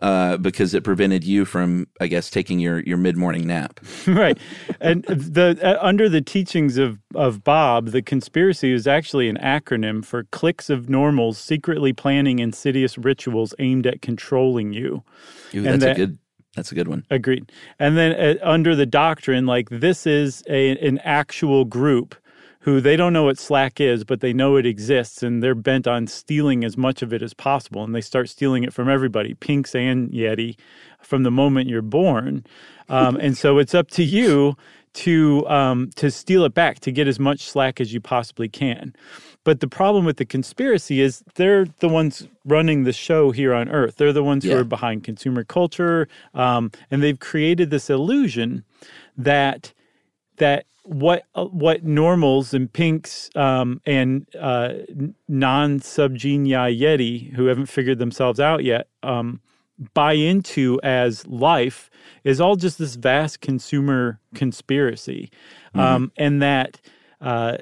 [0.00, 3.80] uh, because it prevented you from, I guess, taking your, your mid morning nap.
[4.06, 4.38] right.
[4.80, 10.04] And the uh, under the teachings of of Bob, the conspiracy is actually an acronym
[10.04, 15.02] for cliques of normals secretly planning insidious rituals aimed at controlling you.
[15.54, 16.18] Ooh, And that's a good.
[16.56, 17.04] That's a good one.
[17.10, 17.52] Agreed.
[17.78, 22.16] And then uh, under the doctrine, like this is a, an actual group
[22.60, 25.86] who they don't know what Slack is, but they know it exists, and they're bent
[25.86, 27.84] on stealing as much of it as possible.
[27.84, 30.56] And they start stealing it from everybody, Pinks and Yeti,
[31.00, 32.44] from the moment you're born.
[32.88, 34.56] Um, and so it's up to you
[34.96, 38.94] to um, to steal it back, to get as much Slack as you possibly can.
[39.44, 43.68] But the problem with the conspiracy is they're the ones running the show here on
[43.68, 43.96] Earth.
[43.96, 48.64] They're the ones who are behind consumer culture, um, and they've created this illusion
[49.16, 49.72] that
[50.38, 54.74] that what what normals and pinks um, and uh,
[55.28, 59.40] non subgenii yeti who haven't figured themselves out yet um,
[59.94, 61.90] buy into as life
[62.24, 65.30] is all just this vast consumer conspiracy,
[65.74, 66.80] um, and that.
[67.20, 67.58] Uh,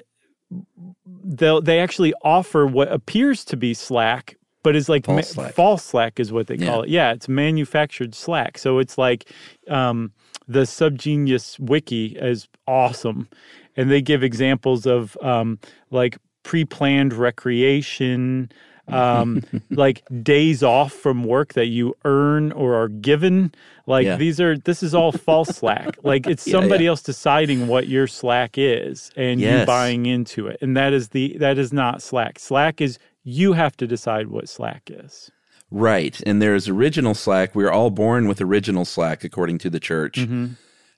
[1.06, 5.54] they'll they actually offer what appears to be slack but is like False slack.
[5.54, 6.66] false slack is what they Yeah.
[6.66, 9.30] call it yeah it's manufactured slack so it's like
[9.68, 10.12] um,
[10.48, 13.28] the subgenius wiki is awesome
[13.76, 15.58] and they give examples of um,
[15.90, 18.50] like pre-planned recreation
[18.88, 23.52] um, like days off from work that you earn or are given
[23.86, 24.16] like Yeah.
[24.16, 26.90] these are this is all false slack like it's somebody yeah.
[26.90, 29.66] else deciding what your slack is and you Yes.
[29.66, 33.76] buying into it and that is the that is not slack slack is you have
[33.78, 35.30] to decide what slack is
[35.70, 36.20] Right.
[36.24, 37.56] And there's original slack.
[37.56, 40.18] We're all born with original slack, according to the church.
[40.20, 40.52] Mm-hmm.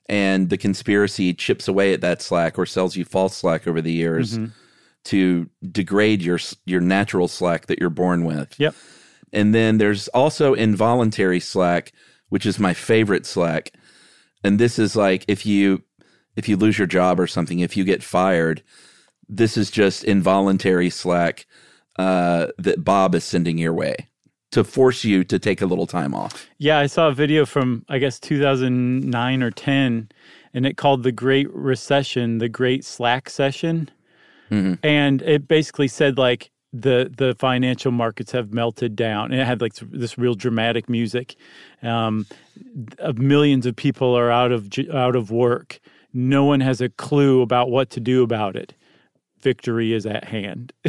[0.07, 3.91] And the conspiracy chips away at that slack or sells you false slack over the
[3.93, 4.51] years Mm-hmm.
[5.07, 8.53] To degrade your your natural slack that you're born with.
[8.59, 8.75] yep
[9.31, 11.93] And then there's also involuntary slack,
[12.29, 13.71] which is my favorite slack.
[14.43, 15.83] And this is like if you
[16.35, 18.61] if you lose your job or something, if you get fired,
[19.27, 21.45] this is just involuntary slack
[21.97, 23.95] uh, that Bob is sending your way
[24.51, 26.47] to force you to take a little time off.
[26.57, 30.09] Yeah, I saw a video from I guess 2009 or 10
[30.53, 33.89] and it called the Great Recession, the Great Slack Session.
[34.83, 39.61] And it basically said like the the financial markets have melted down and it had
[39.61, 41.35] like this real dramatic music.
[41.81, 42.25] Um
[42.99, 45.79] of millions of people are out of out of work.
[46.13, 48.73] No one has a clue about what to do about it.
[49.39, 50.73] Victory is at hand.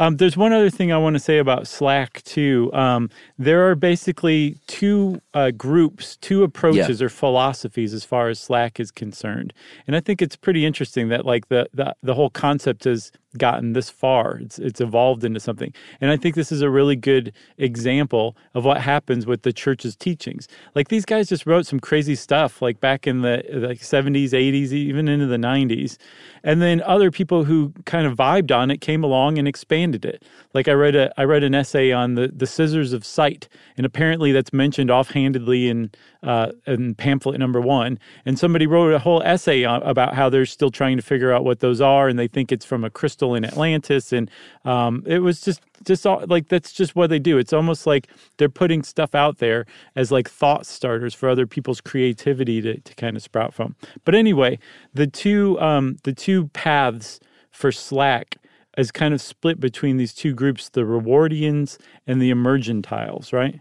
[0.00, 2.70] Um, there's one other thing I want to say about Slack too.
[2.72, 8.80] Um, there are basically two uh, groups, two approaches or philosophies as far as Slack
[8.80, 9.52] is concerned,
[9.86, 13.72] and I think it's pretty interesting that like the the, the whole concept has gotten
[13.72, 14.38] this far.
[14.38, 18.64] It's it's evolved into something, and I think this is a really good example of
[18.64, 20.48] what happens with the church's teachings.
[20.74, 24.72] Like these guys just wrote some crazy stuff, like back in the like 70s, 80s,
[24.72, 25.96] even into the 90s,
[26.42, 30.22] and then other people who kind of vibed on it came along and expanded it.
[30.54, 33.86] Like I read a I read an essay on the the scissors of sight, and
[33.86, 35.90] apparently that's mentioned offhandedly in
[36.22, 37.98] uh, in pamphlet number one.
[38.26, 41.44] And somebody wrote a whole essay on, about how they're still trying to figure out
[41.44, 44.12] what those are, and they think it's from a crystal in Atlantis.
[44.12, 44.30] And
[44.64, 47.38] um, it was just just all, like that's just what they do.
[47.38, 51.80] It's almost like they're putting stuff out there as like thought starters for other people's
[51.80, 53.76] creativity to, to kind of sprout from.
[54.04, 54.58] But anyway,
[54.94, 58.36] the two um, the two paths for Slack
[58.76, 63.60] is kind of split between these two groups: the Rewardians and the Emergentiles, right?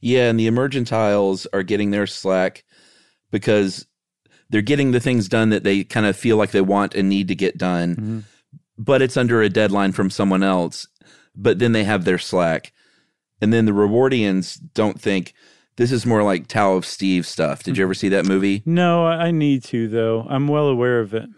[0.00, 2.62] Yeah, and the emergentiles are getting their slack
[3.30, 3.86] because
[4.50, 7.28] they're getting the things done that they kind of feel like they want and need
[7.28, 8.24] to get done.
[8.78, 10.86] But it's under a deadline from someone else.
[11.36, 12.72] But then they have their slack.
[13.40, 15.34] And then the Rewardians don't think
[15.76, 17.62] this is more like Tao of Steve stuff.
[17.62, 18.62] Did you ever see that movie?
[18.64, 20.26] No, I need to though.
[20.28, 21.28] I'm well aware of it.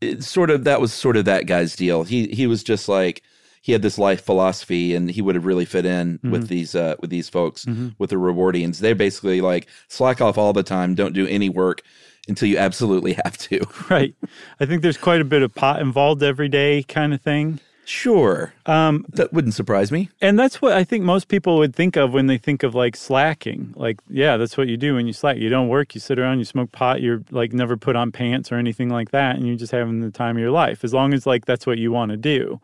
[0.00, 2.04] It's sort of that was sort of that guy's deal.
[2.04, 3.22] He he was just like
[3.60, 6.96] he had this life philosophy and he would have really fit in with these uh
[7.00, 7.66] with these folks
[7.98, 8.78] with the Rewardians.
[8.78, 11.82] They're basically like slack off all the time, don't do any work
[12.28, 13.60] until you absolutely have to.
[13.90, 14.14] Right.
[14.58, 17.60] I think there's quite a bit of pot involved every day kind of thing.
[17.84, 18.54] Sure.
[18.64, 20.08] Um that wouldn't surprise me.
[20.22, 22.96] And that's what I think most people would think of when they think of like
[22.96, 23.74] slacking.
[23.76, 25.36] Like, yeah, that's what you do when you slack.
[25.36, 28.50] You don't work, you sit around, you smoke pot, you're like never put on pants
[28.50, 30.82] or anything like that, and you're just having the time of your life.
[30.82, 32.60] As long as like that's what you want to do.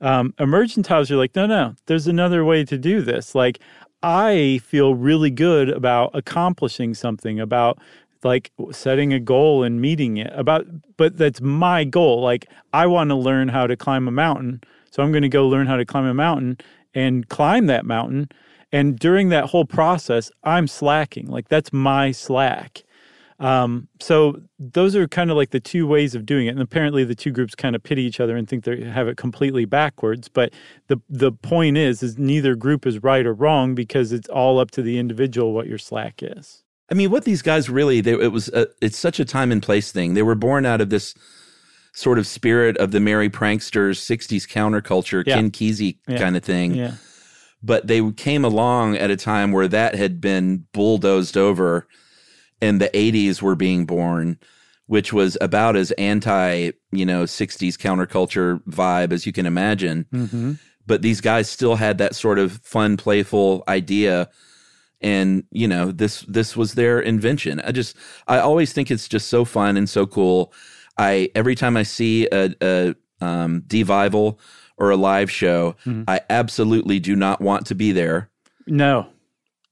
[0.00, 3.34] Um, emergentiles are like, no, no, there's another way to do this.
[3.34, 3.58] Like,
[4.02, 7.78] I feel really good about accomplishing something, about
[8.24, 13.10] like setting a goal and meeting it about but that's my goal like i want
[13.10, 14.60] to learn how to climb a mountain
[14.90, 16.56] so i'm going to go learn how to climb a mountain
[16.94, 18.28] and climb that mountain
[18.72, 22.84] and during that whole process i'm slacking like that's my slack.
[23.40, 27.02] Um, so those are kind of like the two ways of doing it and apparently
[27.02, 30.28] the two groups kind of pity each other and think they have it completely backwards
[30.28, 30.52] but
[30.86, 34.70] the the point is is neither group is right or wrong because it's all up
[34.70, 38.32] to the individual what your slack is I mean, what these guys really, they, it
[38.32, 40.14] was, a, it's such a time and place thing.
[40.14, 41.14] They were born out of this
[41.94, 45.36] sort of spirit of the Merry Pranksters, 60s counterculture, Yeah.
[45.36, 46.18] Ken Kesey Yeah.
[46.18, 46.74] kind of thing.
[46.74, 46.94] yeah
[47.62, 51.86] But they came along at a time where that had been bulldozed over
[52.60, 54.38] and the 80s were being born,
[54.86, 60.06] which was about as anti, you know, 60s counterculture vibe as you can imagine.
[60.12, 60.52] mm-hmm.
[60.86, 64.28] But these guys still had that sort of fun, playful idea
[65.00, 67.60] and you know this this was their invention.
[67.60, 67.96] I just
[68.28, 70.52] i always think it's just so fun and so cool.
[70.98, 74.38] I every time i see a, a um devival
[74.76, 75.76] or a live show
[76.08, 78.30] i absolutely do not want to be there.
[78.66, 79.06] No.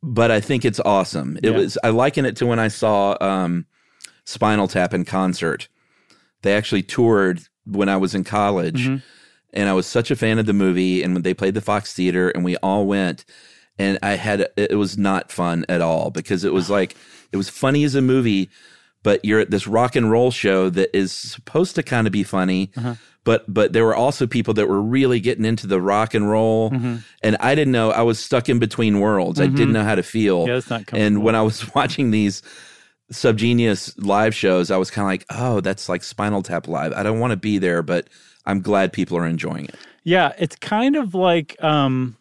[0.02, 1.36] But i think it's awesome.
[1.42, 1.56] It Yeah.
[1.58, 3.66] was i liken it to when i saw um
[4.24, 5.68] spinal tap in concert.
[6.42, 8.88] They actually toured when i was in college
[9.54, 11.02] and I was such a fan of the movie.
[11.02, 13.26] And when they played the Fox Theater, and we all went,
[13.82, 16.94] and I had it was not fun at all because it was like
[17.32, 18.48] it was funny as a movie,
[19.02, 22.22] but you're at this rock and roll show that is supposed to kind of be
[22.22, 22.70] funny.
[22.76, 22.94] Uh-huh.
[23.24, 26.70] But but there were also people that were really getting into the rock and roll,
[26.70, 26.96] mm-hmm.
[27.22, 29.40] and I didn't know I was stuck in between worlds.
[29.40, 29.72] I didn't mm-hmm.
[29.72, 30.46] know how to feel.
[30.46, 32.42] Yeah, that's not and when I was watching these
[33.12, 36.92] Subgenius live shows, I was kind of like, oh, that's like Spinal Tap live.
[36.92, 38.08] I don't want to be there, but
[38.46, 39.76] I'm glad people are enjoying it.
[40.04, 42.16] Yeah, it's kind of like um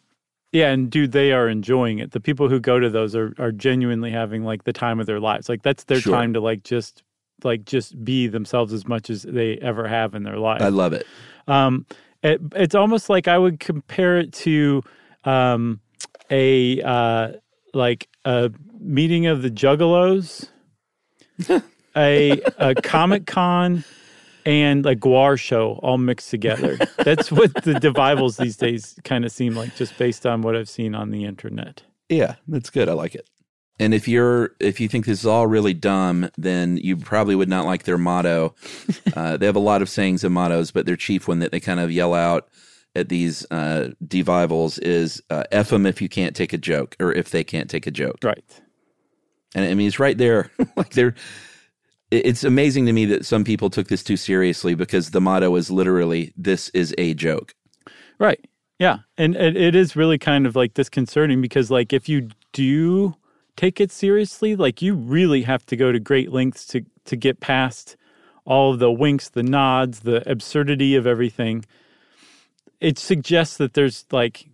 [0.52, 2.12] yeah, and dude, they are enjoying it.
[2.12, 5.20] The people who go to those are are genuinely having like the time of their
[5.20, 5.48] lives.
[5.48, 6.14] Like that's their Sure.
[6.14, 7.02] time to like just
[7.44, 10.62] like just be themselves as much as they ever have in their life.
[10.62, 11.06] I love it.
[11.48, 11.86] Um,
[12.22, 14.82] it, it's almost like I would compare it to
[15.24, 15.80] um,
[16.30, 17.32] a uh,
[17.74, 20.48] like a meeting of the Juggalos,
[21.96, 23.84] a a Comic Con,
[24.44, 26.78] and a Gwar show all mixed together.
[26.98, 30.68] That's what the Devivals these days kind of seem like, just based on what I've
[30.68, 31.82] seen on the internet.
[32.08, 32.88] Yeah, that's good.
[32.88, 33.28] I like it.
[33.78, 37.48] And if you're if you think this is all really dumb, then you probably would
[37.48, 38.54] not like their motto.
[39.16, 41.60] uh, they have a lot of sayings and mottos, but their chief one that they
[41.60, 42.48] kind of yell out
[42.94, 47.12] at these uh, devivals is uh, "F them if you can't take a joke, or
[47.12, 48.44] if they can't take a joke." Right.
[49.54, 50.50] And I mean, it's right there.
[50.76, 51.14] like they're.
[52.12, 55.56] It- It's amazing to me that some people took this too seriously because the motto
[55.56, 57.54] is literally "This is a joke."
[58.18, 58.46] Right.
[58.78, 58.98] Yeah.
[59.18, 63.14] And it, it is really kind of like disconcerting because, like, if you do
[63.56, 67.40] take it seriously, like, you really have to go to great lengths to, to get
[67.40, 67.96] past
[68.44, 71.64] all the winks, the nods, the absurdity of everything.
[72.80, 74.48] It suggests that there's like,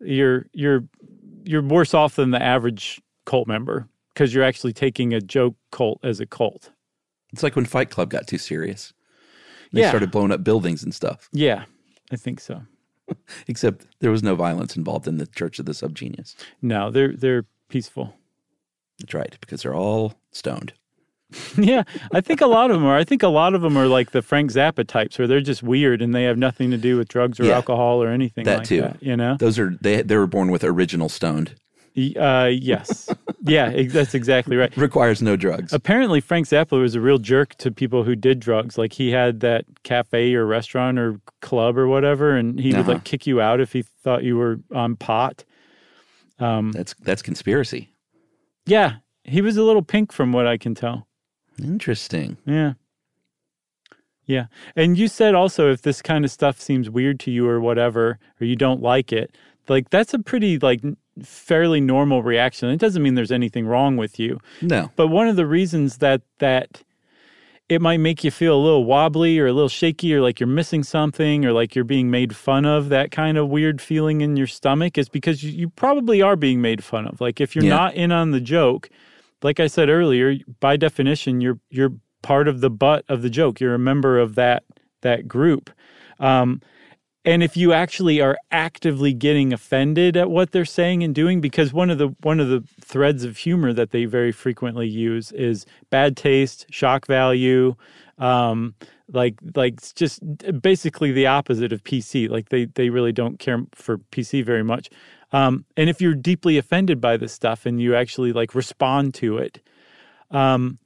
[0.00, 0.84] you're, you're,
[1.44, 5.98] you're worse off than the average cult member because you're actually taking a joke cult
[6.02, 6.70] as a cult.
[7.32, 8.92] It's like when Fight Club got too serious.
[9.72, 9.88] They Yeah.
[9.88, 11.28] started blowing up buildings and stuff.
[11.32, 11.64] Yeah.
[12.10, 12.62] I think so.
[13.48, 16.34] Except there was no violence involved in the Church of the Subgenius.
[16.60, 18.14] No, they're, they're peaceful.
[19.00, 20.74] That's right, because they're all stoned.
[21.56, 22.96] Yeah, I think a lot of them are.
[22.96, 25.62] I think a lot of them are like the Frank Zappa types, where they're just
[25.62, 27.54] weird and they have nothing to do with drugs or Yeah.
[27.54, 28.82] alcohol or anything That like too.
[28.82, 29.02] that.
[29.02, 29.36] You know?
[29.38, 30.02] Those are they.
[30.02, 31.54] They were born with original stoned.
[31.94, 33.08] Uh, yes,
[33.44, 34.74] yeah, ex- that's exactly right.
[34.78, 35.72] Requires no drugs.
[35.74, 38.78] Apparently, Frank Zappa was a real jerk to people who did drugs.
[38.78, 42.92] Like he had that cafe or restaurant or club or whatever, and he would Uh-huh.
[42.92, 45.44] like kick you out if he thought you were on pot.
[46.38, 47.90] That's that's conspiracy.
[48.66, 51.06] Yeah, he was a little pink from what I can tell.
[51.62, 52.38] Interesting.
[52.46, 52.72] Yeah.
[54.24, 54.46] Yeah.
[54.76, 58.18] And you said also if this kind of stuff seems weird to you or whatever,
[58.40, 59.36] or you don't like it,
[59.68, 60.80] like that's a pretty like
[61.22, 62.68] fairly normal reaction.
[62.70, 64.38] It doesn't mean there's anything wrong with you.
[64.60, 64.90] No.
[64.96, 66.82] But one of the reasons that that
[67.68, 70.46] it might make you feel a little wobbly or a little shaky or like you're
[70.46, 74.36] missing something or like you're being made fun of, that kind of weird feeling in
[74.36, 77.20] your stomach is because you, you probably are being made fun of.
[77.20, 77.76] Like if you're Yeah.
[77.76, 78.90] not in on the joke,
[79.42, 81.92] like I said earlier, by definition, you're you're
[82.22, 83.60] part of the butt of the joke.
[83.60, 84.64] You're a member of that
[85.00, 85.70] that group.
[86.20, 86.60] Um,
[87.24, 91.72] and if you actually are actively getting offended at what they're saying and doing because
[91.72, 95.66] one of the one of the threads of humor that they very frequently use is
[95.90, 97.74] bad taste shock value
[98.18, 98.74] um,
[99.12, 100.20] like like it's just
[100.60, 104.90] basically the opposite of pc like they they really don't care for pc very much.
[105.34, 109.38] Um, and if you're deeply offended by this stuff and you actually like respond to
[109.38, 109.60] it
[110.30, 110.78] um,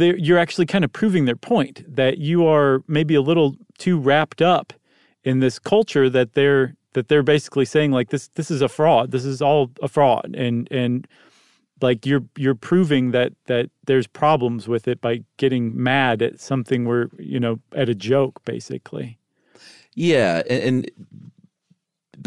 [0.00, 4.42] you're actually kind of proving their point that you are maybe a little too wrapped
[4.42, 4.72] up
[5.24, 9.10] in this culture that they're that they're basically saying like this this is a fraud.
[9.10, 10.34] This is all a fraud.
[10.36, 11.06] And and
[11.80, 16.86] like you're you're proving that that there's problems with it by getting mad at something
[16.86, 19.18] where you know at a joke basically.
[19.94, 20.90] Yeah, and, and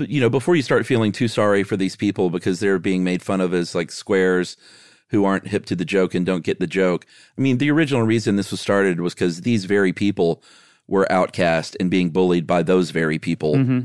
[0.09, 3.21] you know, before you start feeling too sorry for these people because they're being made
[3.21, 4.57] fun of as like squares
[5.09, 7.05] who aren't hip to the joke and don't get the joke.
[7.37, 10.43] I mean, the original reason this was started was because these very people
[10.87, 13.79] were outcast and being bullied by those very people mm-hmm.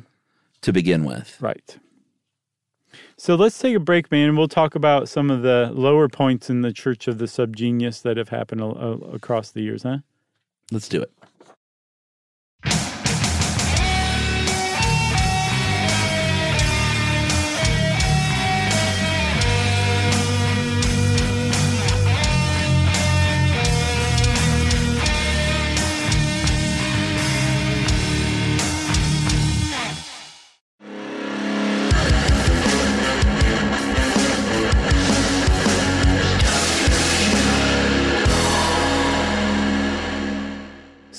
[0.61, 1.37] to begin with.
[1.41, 1.79] right
[3.17, 6.49] so let's take a break man and we'll talk about some of the lower points
[6.51, 9.99] in the church of the subgenius that have happened a- a- across the years huh
[10.73, 11.11] Let's do it.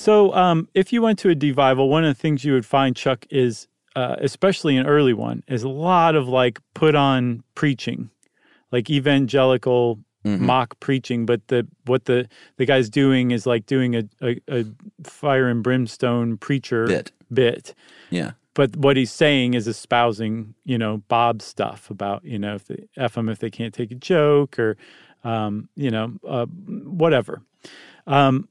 [0.02, 2.96] So, um, if you went to a devival, one of the things you would find,
[2.96, 8.10] Chuck, is uh, especially an early one, is a lot of like put on preaching,
[8.72, 11.24] like evangelical mock preaching.
[11.24, 14.64] But the what the the guy's doing is like doing a, a, a
[15.04, 17.12] fire and brimstone preacher Bit.
[17.32, 17.74] bit.
[18.10, 18.32] Yeah.
[18.54, 22.88] But what he's saying is espousing, you know, Bob's stuff about, you know, if they
[22.96, 24.76] f them if they can't take a joke or,
[25.22, 27.40] um, you know, uh, whatever.
[28.06, 28.48] Um,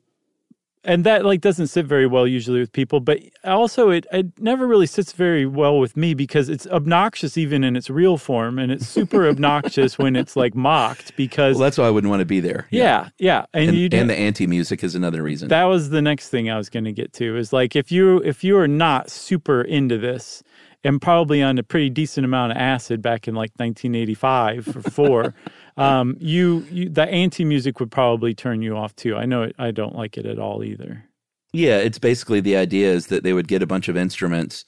[0.83, 4.65] and that like doesn't sit very well usually with people but also it, it never
[4.65, 8.71] really sits very well with me because it's obnoxious even in its real form and
[8.71, 12.25] it's super obnoxious when it's like mocked because Well, that's why I wouldn't want to
[12.25, 12.67] be there.
[12.71, 15.49] yeah yeah and, And, you and the anti music is another reason.
[15.49, 18.17] that was the next thing I was going to get to is like if you
[18.23, 20.43] if you are not super into this
[20.83, 25.33] and probably on a pretty decent amount of acid back in like 1985 or 4
[25.77, 29.15] um you, you the anti music would probably turn you off too.
[29.15, 31.05] I know it, I don't like it at all either.
[31.53, 34.65] Yeah, it's basically the idea is that they would get a bunch of instruments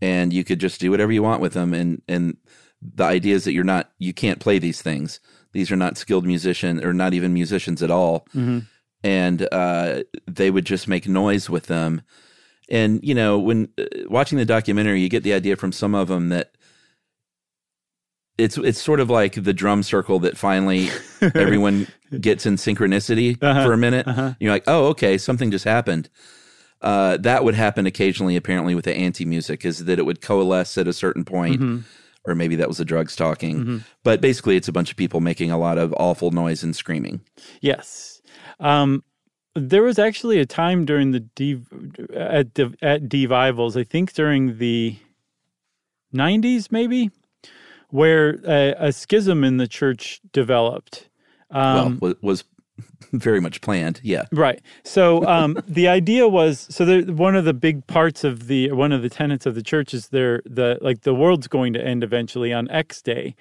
[0.00, 2.36] and you could just do whatever you want with them and and
[2.82, 5.20] the idea is that you're not you can't play these things.
[5.52, 8.26] These are not skilled musicians or not even musicians at all.
[9.02, 12.02] And uh, they would just make noise with them.
[12.70, 16.08] And you know, when uh, watching the documentary, you get the idea from some of
[16.08, 16.52] them that
[18.38, 20.88] it's it's sort of like the drum circle that finally
[21.20, 21.86] everyone
[22.20, 24.06] gets in synchronicity for a minute.
[24.40, 26.08] You're like, oh, okay, something just happened.
[26.80, 30.78] Uh, that would happen occasionally, apparently, with the anti music, is that it would coalesce
[30.78, 31.60] at a certain point,
[32.24, 33.58] or maybe that was the drugs talking.
[34.02, 37.20] But basically, it's a bunch of people making a lot of awful noise and screaming.
[37.60, 38.22] Yes.
[38.60, 39.04] Um,
[39.68, 41.66] there was actually a time during the dev-
[42.14, 44.96] at at devivals, I think during the
[46.14, 47.10] '90s, maybe,
[47.90, 51.08] where a, a schism in the church developed.
[51.50, 52.44] Um, well, was, was
[53.12, 54.00] very much planned.
[54.02, 54.24] Yeah.
[54.32, 54.60] Right.
[54.84, 58.92] So um, the idea was so there, one of the big parts of the one
[58.92, 62.04] of the tenets of the church is there the like the world's going to end
[62.04, 63.34] eventually on X Day,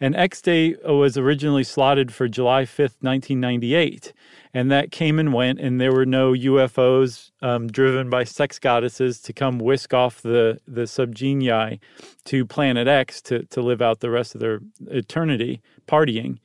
[0.00, 4.12] and X Day was originally slotted for July fifth, nineteen ninety eight,
[4.52, 9.20] and that came and went, and there were no UFOs um, driven by sex goddesses
[9.22, 11.78] to come whisk off the the subgenii
[12.24, 16.38] to Planet X to to live out the rest of their eternity partying,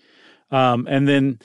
[0.51, 1.39] um, and then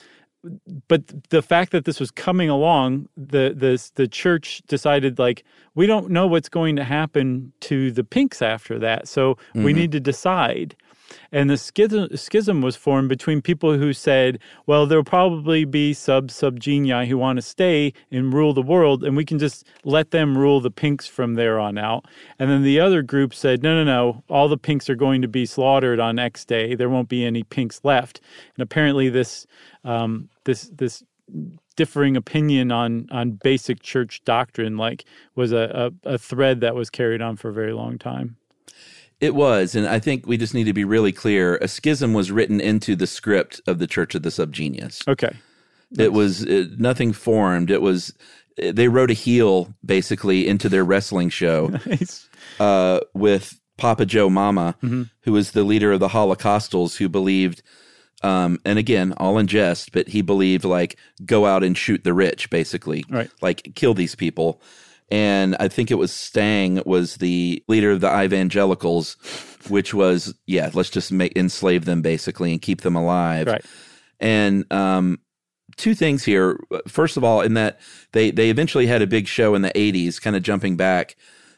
[0.87, 5.43] but the fact that this was coming along, the the the church decided like
[5.75, 9.91] we don't know what's going to happen to the pinks after that, so we need
[9.91, 10.75] to decide.
[11.31, 16.29] And the schism, schism was formed between people who said, well, there'll probably be sub
[16.29, 20.37] subgenii who want to stay and rule the world, and we can just let them
[20.37, 22.05] rule the pinks from there on out.
[22.39, 25.27] And then the other group said, no, no, no, all the pinks are going to
[25.27, 26.75] be slaughtered on X day.
[26.75, 28.21] There won't be any pinks left.
[28.55, 29.45] And apparently, this
[29.83, 31.03] um, this this
[31.75, 35.05] differing opinion on on basic church doctrine like
[35.35, 38.37] was a, a, a thread that was carried on for a very long time.
[39.19, 41.55] It was, and I think we just need to be really clear.
[41.57, 45.07] A schism was written into the script of the Church of the Subgenius.
[45.07, 45.35] Okay,
[45.97, 47.71] it was it, nothing formed.
[47.71, 48.13] It was
[48.57, 52.27] they wrote a heel basically into their wrestling show nice.
[52.59, 55.03] uh, with Papa Joe Mama, Mm-hmm.
[55.21, 57.61] who was the leader of the Holocaustals, who believed,
[58.23, 62.13] um, and again, all in jest, but he believed like go out and shoot the
[62.13, 63.29] rich, basically, Right.
[63.41, 64.61] like kill these people.
[65.09, 69.15] And I think it was Stang was the leader of the evangelicals,
[69.69, 73.47] which was yeah, let's just make enslave them basically and keep them alive.
[73.47, 73.65] right.
[74.19, 75.19] And um,
[75.77, 76.59] two things here.
[76.87, 77.79] First of all, in that
[78.11, 81.15] they they eventually had a big show in the '80s, kind of jumping back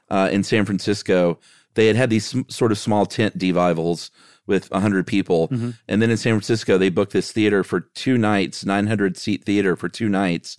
[0.10, 1.40] uh, in San Francisco.
[1.76, 4.10] They had had these sort of small tent devivals
[4.50, 5.48] with 100 people.
[5.88, 9.76] And then in San Francisco, they booked this theater for two nights, 900 seat theater
[9.76, 10.58] for two nights.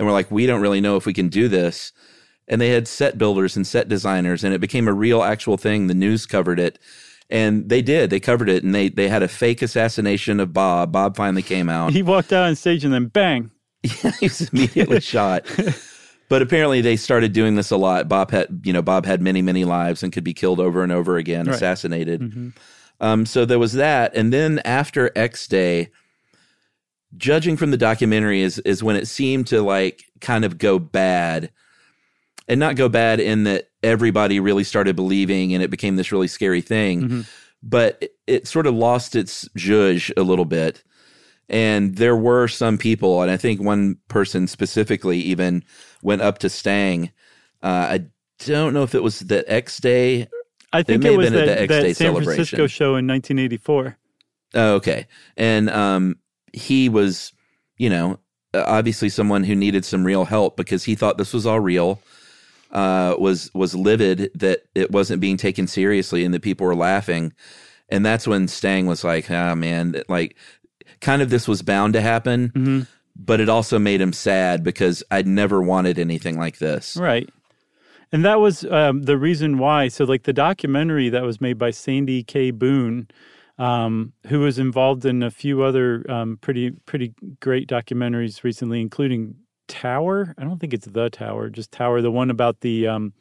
[0.00, 1.92] And we're like, we don't really know if we can do this.
[2.48, 5.88] And they had set builders and set designers, and it became a real actual thing.
[5.88, 6.78] The news covered it.
[7.28, 8.08] And they did.
[8.08, 10.90] They covered it, and they they had a fake assassination of Bob.
[10.90, 11.92] Bob finally came out.
[11.98, 13.50] He walked out on stage and then bang.
[13.82, 15.44] he was immediately shot.
[16.30, 18.08] But apparently, they started doing this a lot.
[18.08, 20.92] Bob had, you know, Bob had many, many lives and could be killed over and
[20.92, 21.54] over again, Right.
[21.56, 22.52] assassinated.
[23.00, 25.90] Um, so there was that, and then after X Day,
[27.16, 31.50] judging from the documentary, is is when it seemed to like kind of go bad,
[32.48, 36.28] and not go bad in that everybody really started believing, and it became this really
[36.28, 37.24] scary thing.
[37.62, 40.82] But it, it sort of lost its zhuzh a little bit.
[41.48, 45.64] And there were some people, and I think one person specifically even
[46.00, 47.10] went up to Stang.
[47.60, 48.06] Uh, I
[48.38, 50.28] don't know if it was the X Day.
[50.72, 52.66] I think may it have was been at that, the X that Day San Francisco
[52.68, 53.98] show in 1984.
[54.54, 55.06] Oh, okay.
[55.36, 56.16] And um,
[56.52, 57.32] he was,
[57.76, 58.18] you know,
[58.54, 62.00] obviously someone who needed some real help because he thought this was all real.
[62.70, 67.32] Uh, was was livid that it wasn't being taken seriously and that people were laughing,
[67.88, 70.36] and that's when Stang was like, "Ah, man, like,
[71.00, 72.80] kind of this was bound to happen." Mm-hmm.
[73.16, 76.96] But it also made him sad because I'd never wanted anything like this.
[76.96, 77.28] Right.
[78.12, 79.88] And that was um, the reason why.
[79.88, 82.50] So, like the documentary that was made by Sandy K.
[82.50, 83.08] Boone,
[83.60, 89.34] um, who was involved in a few other um, pretty pretty great documentaries recently, including
[89.68, 90.34] Tower.
[90.38, 92.00] I don't think it's the Tower, just Tower.
[92.00, 93.12] The one about the um,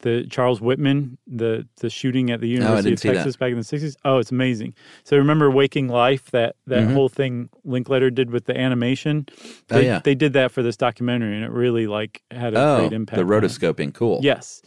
[0.00, 3.14] the Charles Whitman, the the shooting at the University didn't of.
[3.16, 3.96] Texas back in the sixties.
[4.04, 4.74] Oh, it's amazing.
[5.04, 6.92] So remember Waking Life, that that Mhm.
[6.94, 9.26] whole thing Linklater did with the animation.
[9.30, 10.00] Oh, They, yeah.
[10.04, 13.16] they did that for this documentary, and it really like had a Oh, great impact.
[13.18, 14.20] the rotoscoping, cool.
[14.22, 14.62] Yes.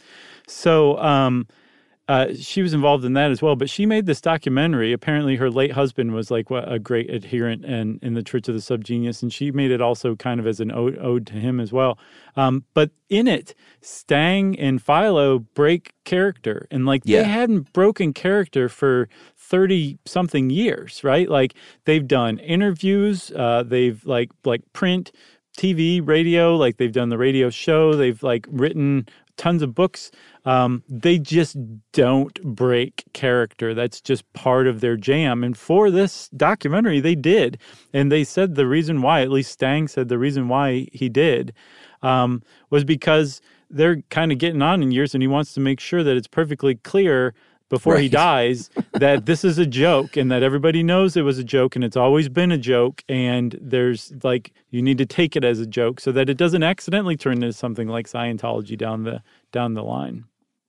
[0.46, 1.46] So um,
[2.06, 3.56] uh, she was involved in that as well.
[3.56, 4.92] But she made this documentary.
[4.92, 8.54] Apparently, her late husband was like what, a great adherent and in the Church of
[8.54, 11.60] the Subgenius, and she made it also kind of as an ode, ode to him
[11.60, 11.98] as well.
[12.36, 17.22] Um, but in it, Stang and Philo break character, and like Yeah.
[17.22, 21.28] they hadn't broken character for thirty something years, right?
[21.28, 21.54] Like
[21.86, 25.10] they've done interviews, uh, they've like like print.
[25.56, 30.10] TV, radio, like they've done the radio show, they've like written tons of books.
[30.44, 31.56] Um, they just
[31.92, 33.72] don't break character.
[33.72, 35.42] That's just part of their jam.
[35.42, 37.58] And for this documentary, they did.
[37.92, 41.54] And they said the reason why, at least Stang said the reason why he did,
[42.02, 43.40] um, was because
[43.70, 46.28] they're kind of getting on in years and he wants to make sure that it's
[46.28, 47.34] perfectly clear
[47.70, 51.44] before he dies that this is a joke and that everybody knows it was a
[51.44, 55.44] joke and it's always been a joke and there's like you need to take it
[55.44, 59.22] as a joke so that it doesn't accidentally turn into something like Scientology down the
[59.50, 60.24] down the line.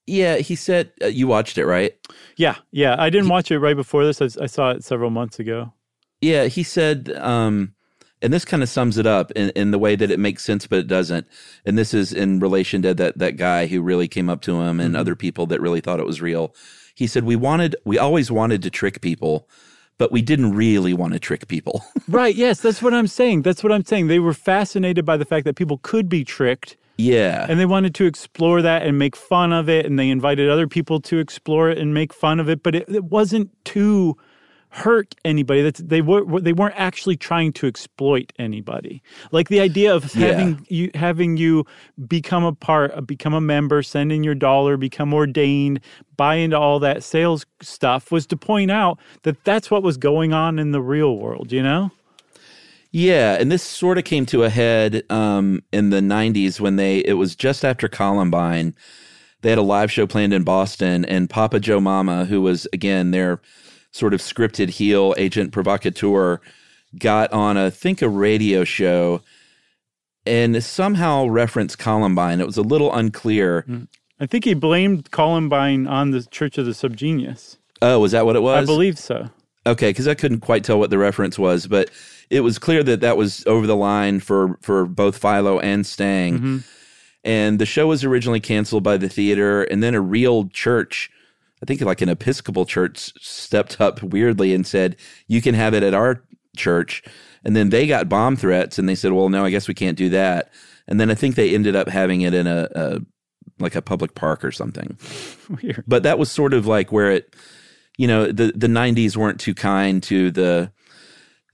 [0.07, 1.93] Yeah, he said uh, you watched it, right?
[2.37, 2.95] Yeah, yeah.
[2.99, 4.21] I didn't watch it right before this.
[4.21, 5.73] I, I saw it several months ago.
[6.21, 7.73] Yeah, he said, um,
[8.21, 10.67] and this kind of sums it up in, in the way that it makes sense,
[10.67, 11.27] but it doesn't.
[11.65, 14.79] And this is in relation to that that guy who really came up to him
[14.79, 16.55] and other people that really thought it was real.
[16.93, 19.49] He said, "We wanted, we always wanted to trick people,
[19.97, 22.35] but we didn't really want to trick people." Right.
[22.35, 23.41] Yes, that's what I'm saying.
[23.41, 24.07] That's what I'm saying.
[24.07, 27.93] They were fascinated by the fact that people could be tricked yeah, and they wanted
[27.95, 31.69] to explore that and make fun of it and they invited other people to explore
[31.69, 34.17] it and make fun of it but it, it wasn't too
[34.75, 35.61] hurt anybody.
[35.61, 39.01] That's they were they weren't actually trying to exploit anybody.
[39.31, 40.27] Like the idea of Yeah.
[40.27, 41.65] having you having you
[42.07, 45.79] become a part, become a member, send in your dollar, become ordained,
[46.17, 50.33] buy into all that sales stuff was to point out that that's what was going
[50.33, 51.53] on in the real world.
[51.53, 51.91] You know?
[52.95, 56.99] Yeah, and this sort of came to a head um, in the '90s when they
[56.99, 58.73] it was just after Columbine.
[59.41, 63.11] They had a live show planned in Boston, and Papa Joe Mama, who was again
[63.11, 63.41] their
[63.91, 66.39] sort of scripted heel agent provocateur,
[66.97, 69.19] got on a I think a radio show
[70.25, 72.39] and somehow referenced Columbine.
[72.39, 73.65] It was a little unclear.
[74.21, 77.57] I think he blamed Columbine on the Church of the Subgenius.
[77.81, 78.63] Oh, was that what it was?
[78.63, 79.29] I believe so.
[79.67, 81.89] Okay, because I couldn't quite tell what the reference was, but
[82.29, 86.35] it was clear that that was over the line for for both Philo and Stang.
[86.35, 86.57] Mm-hmm.
[87.23, 91.09] And the show was originally canceled by the theater, and then a real church,
[91.61, 94.95] I think like an Episcopal church, stepped up weirdly and said,
[95.27, 96.23] "You can have it at our
[96.55, 97.03] church."
[97.43, 99.97] And then they got bomb threats, and they said, "Well, no, I guess we can't
[99.97, 100.51] do that."
[100.87, 102.99] And then I think they ended up having it in a, a
[103.59, 104.97] like a public park or something
[105.63, 105.83] Weird.
[105.87, 107.33] but that was sort of like where it
[107.97, 110.71] you know the the 90s weren't too kind to the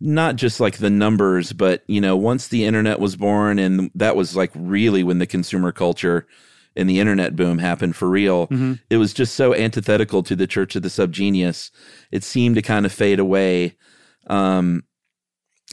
[0.04, 4.16] not just like the numbers but you know once the internet was born and that
[4.16, 6.26] was like really when the consumer culture
[6.76, 8.48] and the internet boom happened for real
[8.90, 11.70] it was just so antithetical to the church of the subgenius
[12.12, 13.76] it seemed to kind of fade away
[14.28, 14.84] um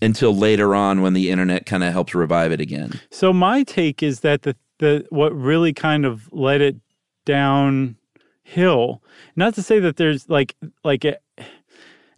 [0.02, 4.02] until later on when the internet kind of helped revive it again So my take
[4.02, 6.76] is that the the what really kind of led it
[7.24, 9.02] downhill.
[9.36, 11.22] Not to say that there's like like it,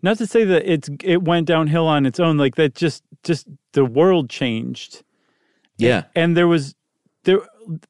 [0.02, 2.36] not to say that it's it went downhill on its own.
[2.38, 5.02] Like that just just the world changed
[5.78, 6.74] yeah and there was
[7.24, 7.40] there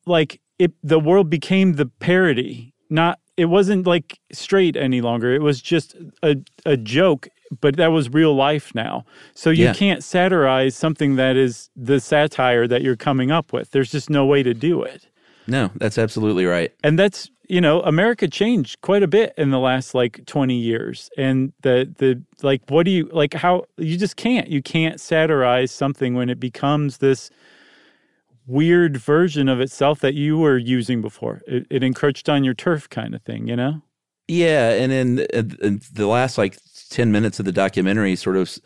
[0.07, 2.73] like it the world became the parody.
[2.91, 5.33] Not it wasn't like straight any longer.
[5.35, 6.37] It was just a
[6.67, 7.29] a joke.
[7.61, 9.05] But that was real life now.
[9.35, 9.73] So you Yeah.
[9.73, 13.71] can't satirize something that is the satire that you're coming up with.
[13.73, 15.09] There's just no way to do it.
[15.49, 19.59] no that's absolutely right And that's, you know, America changed quite a bit in the
[19.59, 21.11] last like 20 years.
[21.19, 24.49] And the the like what do you like how you just can't.
[24.49, 27.29] You can't satirize something when it becomes this
[28.47, 31.43] weird version of itself that you were using before.
[31.49, 33.83] It, it encroached on your turf kind of thing, you know?
[34.29, 36.57] Yeah, and in, in uh, the last like
[36.89, 38.59] ten minutes of the documentary, sort of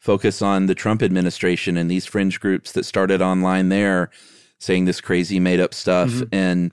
[0.00, 4.10] focus on the Trump administration and these fringe groups that started online there,
[4.58, 6.34] saying this crazy made up stuff, mm-hmm.
[6.34, 6.72] and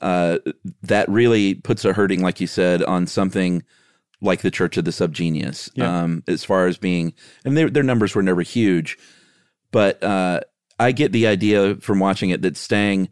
[0.00, 0.38] uh,
[0.82, 3.62] that really puts a hurting, like you said, on something
[4.20, 5.70] like the Church of the Subgenius.
[5.74, 6.02] Yeah.
[6.02, 8.98] Um, as far as being, and their their numbers were never huge,
[9.70, 10.40] but uh,
[10.78, 13.08] I get the idea from watching it that Stang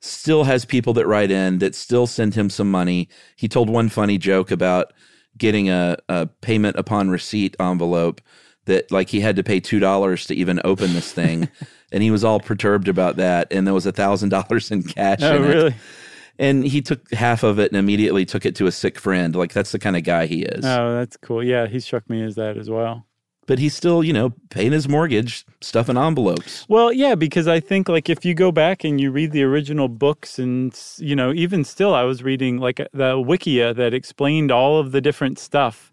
[0.00, 3.08] still has people that write in that still send him some money.
[3.36, 4.92] He told one funny joke about
[5.38, 8.20] getting a, a payment upon receipt envelope
[8.66, 11.48] that like he had to pay two dollars to even open this thing.
[11.92, 13.52] and he was all perturbed about that.
[13.52, 15.22] And there was a thousand dollars in cash.
[15.22, 15.74] Oh, in it.
[16.38, 19.34] And he took half of it and immediately took it to a sick friend.
[19.36, 20.64] Like that's the kind of guy he is.
[20.64, 21.42] Oh, that's cool.
[21.42, 23.06] Yeah, he struck me as that as well.
[23.46, 26.64] But he's still, you know, paying his mortgage, stuffing envelopes.
[26.68, 29.88] Well, yeah, because I think like if you go back and you read the original
[29.88, 34.78] books, and you know, even still, I was reading like the Wikia that explained all
[34.78, 35.90] of the different stuff.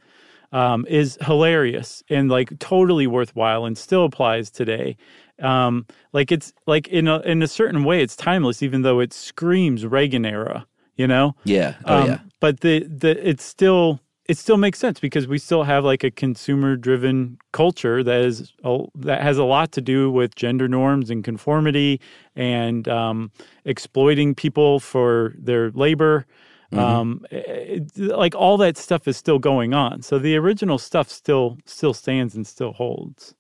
[0.52, 4.98] Um, is hilarious and like totally worthwhile and still applies today.
[5.42, 9.14] Um, like it's like in a in a certain way, it's timeless, even though it
[9.14, 10.66] screams Reagan era.
[10.96, 11.76] You know, Yeah.
[11.86, 12.20] Oh um, yeah.
[12.42, 16.12] But the the it's still it still makes sense because we still have like a
[16.12, 18.54] consumer driven culture that is
[18.96, 22.00] that has a lot to do with gender norms and conformity
[22.36, 23.32] and um,
[23.66, 26.26] exploiting people for their labor.
[26.72, 30.04] Um, it- like all that stuff is still going on.
[30.04, 33.34] So the original stuff still still stands and still holds.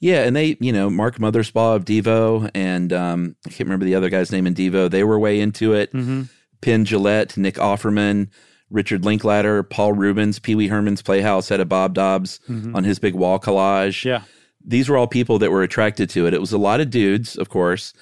[0.00, 3.94] Yeah, and they, you know, Mark Mothersbaugh of Devo and um, I can't remember the
[3.94, 4.90] other guy's name in Devo.
[4.90, 5.92] They were way into it.
[5.92, 6.22] Mm-hmm.
[6.62, 8.28] Penn Jillette, Nick Offerman,
[8.70, 12.40] Richard Linklater, Paul Reubens, Pee Wee Herman's Playhouse had a Bob Dobbs
[12.74, 14.04] on his big wall collage.
[14.04, 14.22] Yeah.
[14.64, 16.34] These were all people that were attracted to it.
[16.34, 17.92] It was a lot of dudes, of course,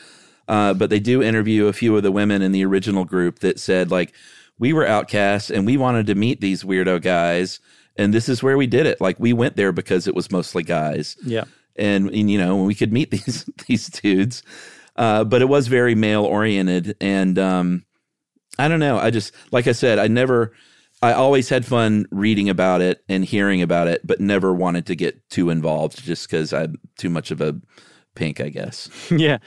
[0.49, 3.59] uh, but they do interview a few of the women in the original group that
[3.61, 4.13] said, like,
[4.59, 7.61] we were outcasts and we wanted to meet these weirdo guys.
[7.97, 9.01] And this is where we did it.
[9.01, 11.45] Like, we went there because it was mostly guys Yeah.
[11.79, 14.43] And, and you know we could meet these these dudes
[14.97, 17.85] uh, but it was very male oriented and um,
[18.59, 20.53] i don't know i just like i said i never
[21.03, 24.97] i always had fun reading about it and hearing about it but never wanted to
[24.97, 27.55] get too involved just because i'm too much of a
[28.15, 29.39] pink i guess yeah.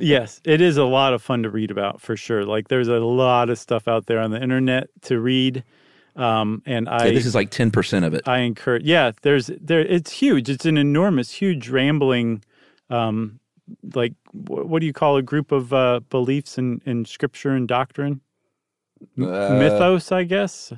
[0.00, 2.44] Yes, it is a lot of fun to read about for sure.
[2.44, 5.62] Like there's a lot of stuff out there on the internet to read.
[6.16, 8.26] Um, and I Yeah, this is like 10% of it.
[8.28, 8.84] I encourage.
[8.84, 9.80] Yeah, there's there.
[9.80, 10.48] It's huge.
[10.48, 12.44] It's an enormous, huge, rambling,
[12.88, 13.40] um,
[13.94, 17.66] like wh- what do you call a group of uh, beliefs in in scripture and
[17.66, 18.20] doctrine?
[19.18, 20.72] M- Uh, Mythos, I guess.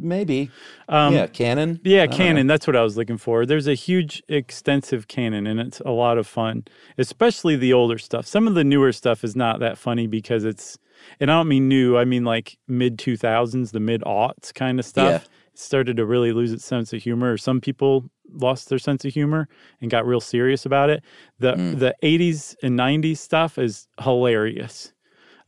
[0.00, 0.50] Maybe.
[0.88, 1.80] Um, yeah, canon.
[1.82, 2.46] Yeah, canon.
[2.46, 2.52] know.
[2.52, 3.44] That's what I was looking for.
[3.44, 6.64] There's a huge, extensive canon, and it's a lot of fun,
[6.98, 8.24] especially the older stuff.
[8.26, 10.78] Some of the newer stuff is not that funny because it's,
[11.20, 14.84] and I don't mean new, I mean like mid 2000s, the mid aughts kind of
[14.86, 15.22] stuff.
[15.22, 15.28] Yeah.
[15.54, 19.48] Started to really lose its sense of humor, some people lost their sense of humor
[19.80, 21.02] and got real serious about it.
[21.40, 21.78] The Mm.
[21.80, 24.92] the 80s and 90s stuff is hilarious.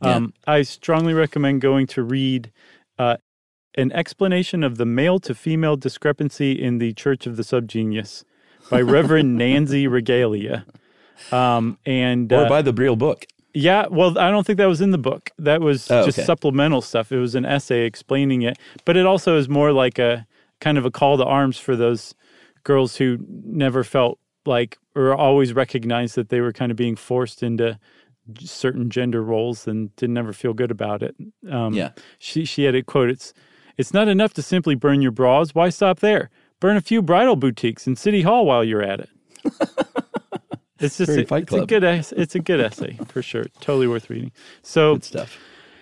[0.02, 0.14] Yeah.
[0.16, 2.50] Um, I strongly recommend going to read
[2.98, 3.18] uh,
[3.76, 8.24] an explanation of the male to female discrepancy in the Church of the Subgenius
[8.70, 10.64] by Reverend Nancy Regalia.
[11.30, 13.26] Um, and Or uh, by the real book.
[13.54, 15.30] Yeah, well, I don't think that was in the book.
[15.38, 16.26] That was Oh, just okay.
[16.26, 17.10] supplemental stuff.
[17.12, 20.26] It was an essay explaining it, but it also is more like a
[20.60, 22.14] kind of a call to arms for those
[22.64, 27.42] girls who never felt like or always recognized that they were kind of being forced
[27.42, 27.78] into
[28.38, 31.14] certain gender roles and didn't ever feel good about it.
[31.50, 31.90] Um, Yeah.
[32.18, 33.10] she she had a quote.
[33.10, 33.32] It's
[33.76, 35.54] it's not enough to simply burn your bras.
[35.54, 36.28] Why stop there?
[36.60, 39.08] Burn a few bridal boutiques in City Hall while you're at it.
[40.80, 43.44] It's just a, Fight it's a good ess- it's a good essay for sure.
[43.60, 44.32] Totally worth reading.
[44.62, 45.38] So Good stuff.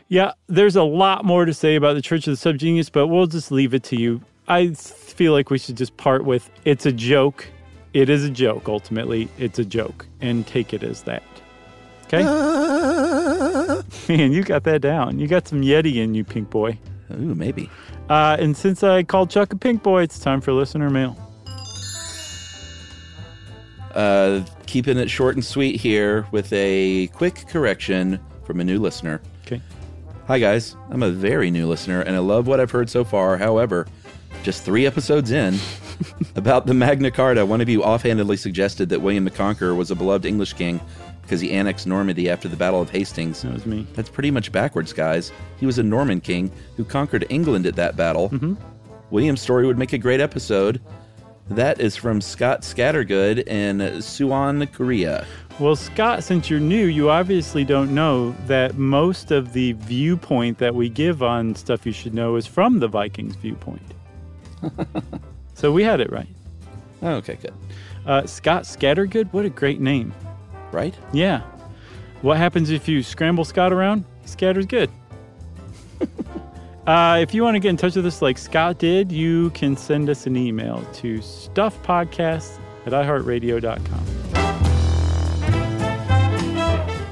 [0.09, 3.26] yeah, there's a lot more to say about the Church of the Subgenius, but we'll
[3.26, 4.20] just leave it to you.
[4.49, 7.46] I feel like we should just part with it's a joke.
[7.94, 8.68] It is a joke.
[8.68, 11.22] Ultimately, it's a joke, and take it as that.
[12.07, 12.22] Okay,
[14.09, 15.18] man, you got that down.
[15.18, 16.78] You got some Yeti in you, Pink Boy.
[17.12, 17.70] Ooh, maybe.
[18.09, 21.16] Uh, and since I called Chuck a Pink Boy, it's time for listener mail.
[23.95, 29.20] Uh, keeping it short and sweet here with a quick correction from a new listener.
[29.47, 29.61] Okay.
[30.26, 30.76] Hi, guys.
[30.91, 33.36] I'm a very new listener and I love what I've heard so far.
[33.36, 33.86] However,
[34.43, 35.59] just three episodes in,
[36.36, 39.95] about the Magna Carta, one of you offhandedly suggested that William the Conqueror was a
[39.95, 40.80] beloved English king
[41.22, 43.43] because he annexed Normandy after the Battle of Hastings.
[43.43, 43.86] That was me.
[43.95, 45.30] That's pretty much backwards, guys.
[45.59, 48.32] He was a Norman king who conquered England at that battle.
[49.11, 50.80] William's story would make a great episode.
[51.51, 55.26] That is from Scott Scattergood in Suwon, Korea.
[55.59, 60.74] Well, Scott, since you're new, you obviously don't know that most of the viewpoint that
[60.74, 63.82] we give on stuff you should know is from the Vikings' viewpoint.
[65.55, 66.28] so we had it right.
[67.03, 67.55] Oh, okay, good.
[68.07, 70.14] Uh, Scott Scattergood, what a great name.
[70.70, 70.94] Right?
[71.12, 71.40] Yeah.
[72.20, 74.05] What happens if you scramble Scott around?
[74.26, 74.90] Scatters good.
[76.89, 79.76] uh, if you want to get in touch with us like Scott did, you can
[79.76, 84.05] send us an email to stuffpodcast at iheartradio.com.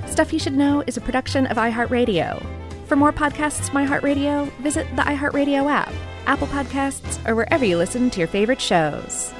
[0.09, 2.43] Stuff You Should Know is a production of iHeartRadio.
[2.87, 5.93] For more podcasts from iHeartRadio, visit the iHeartRadio app,
[6.25, 9.35] Apple Podcasts, or wherever you listen to your favorite shows.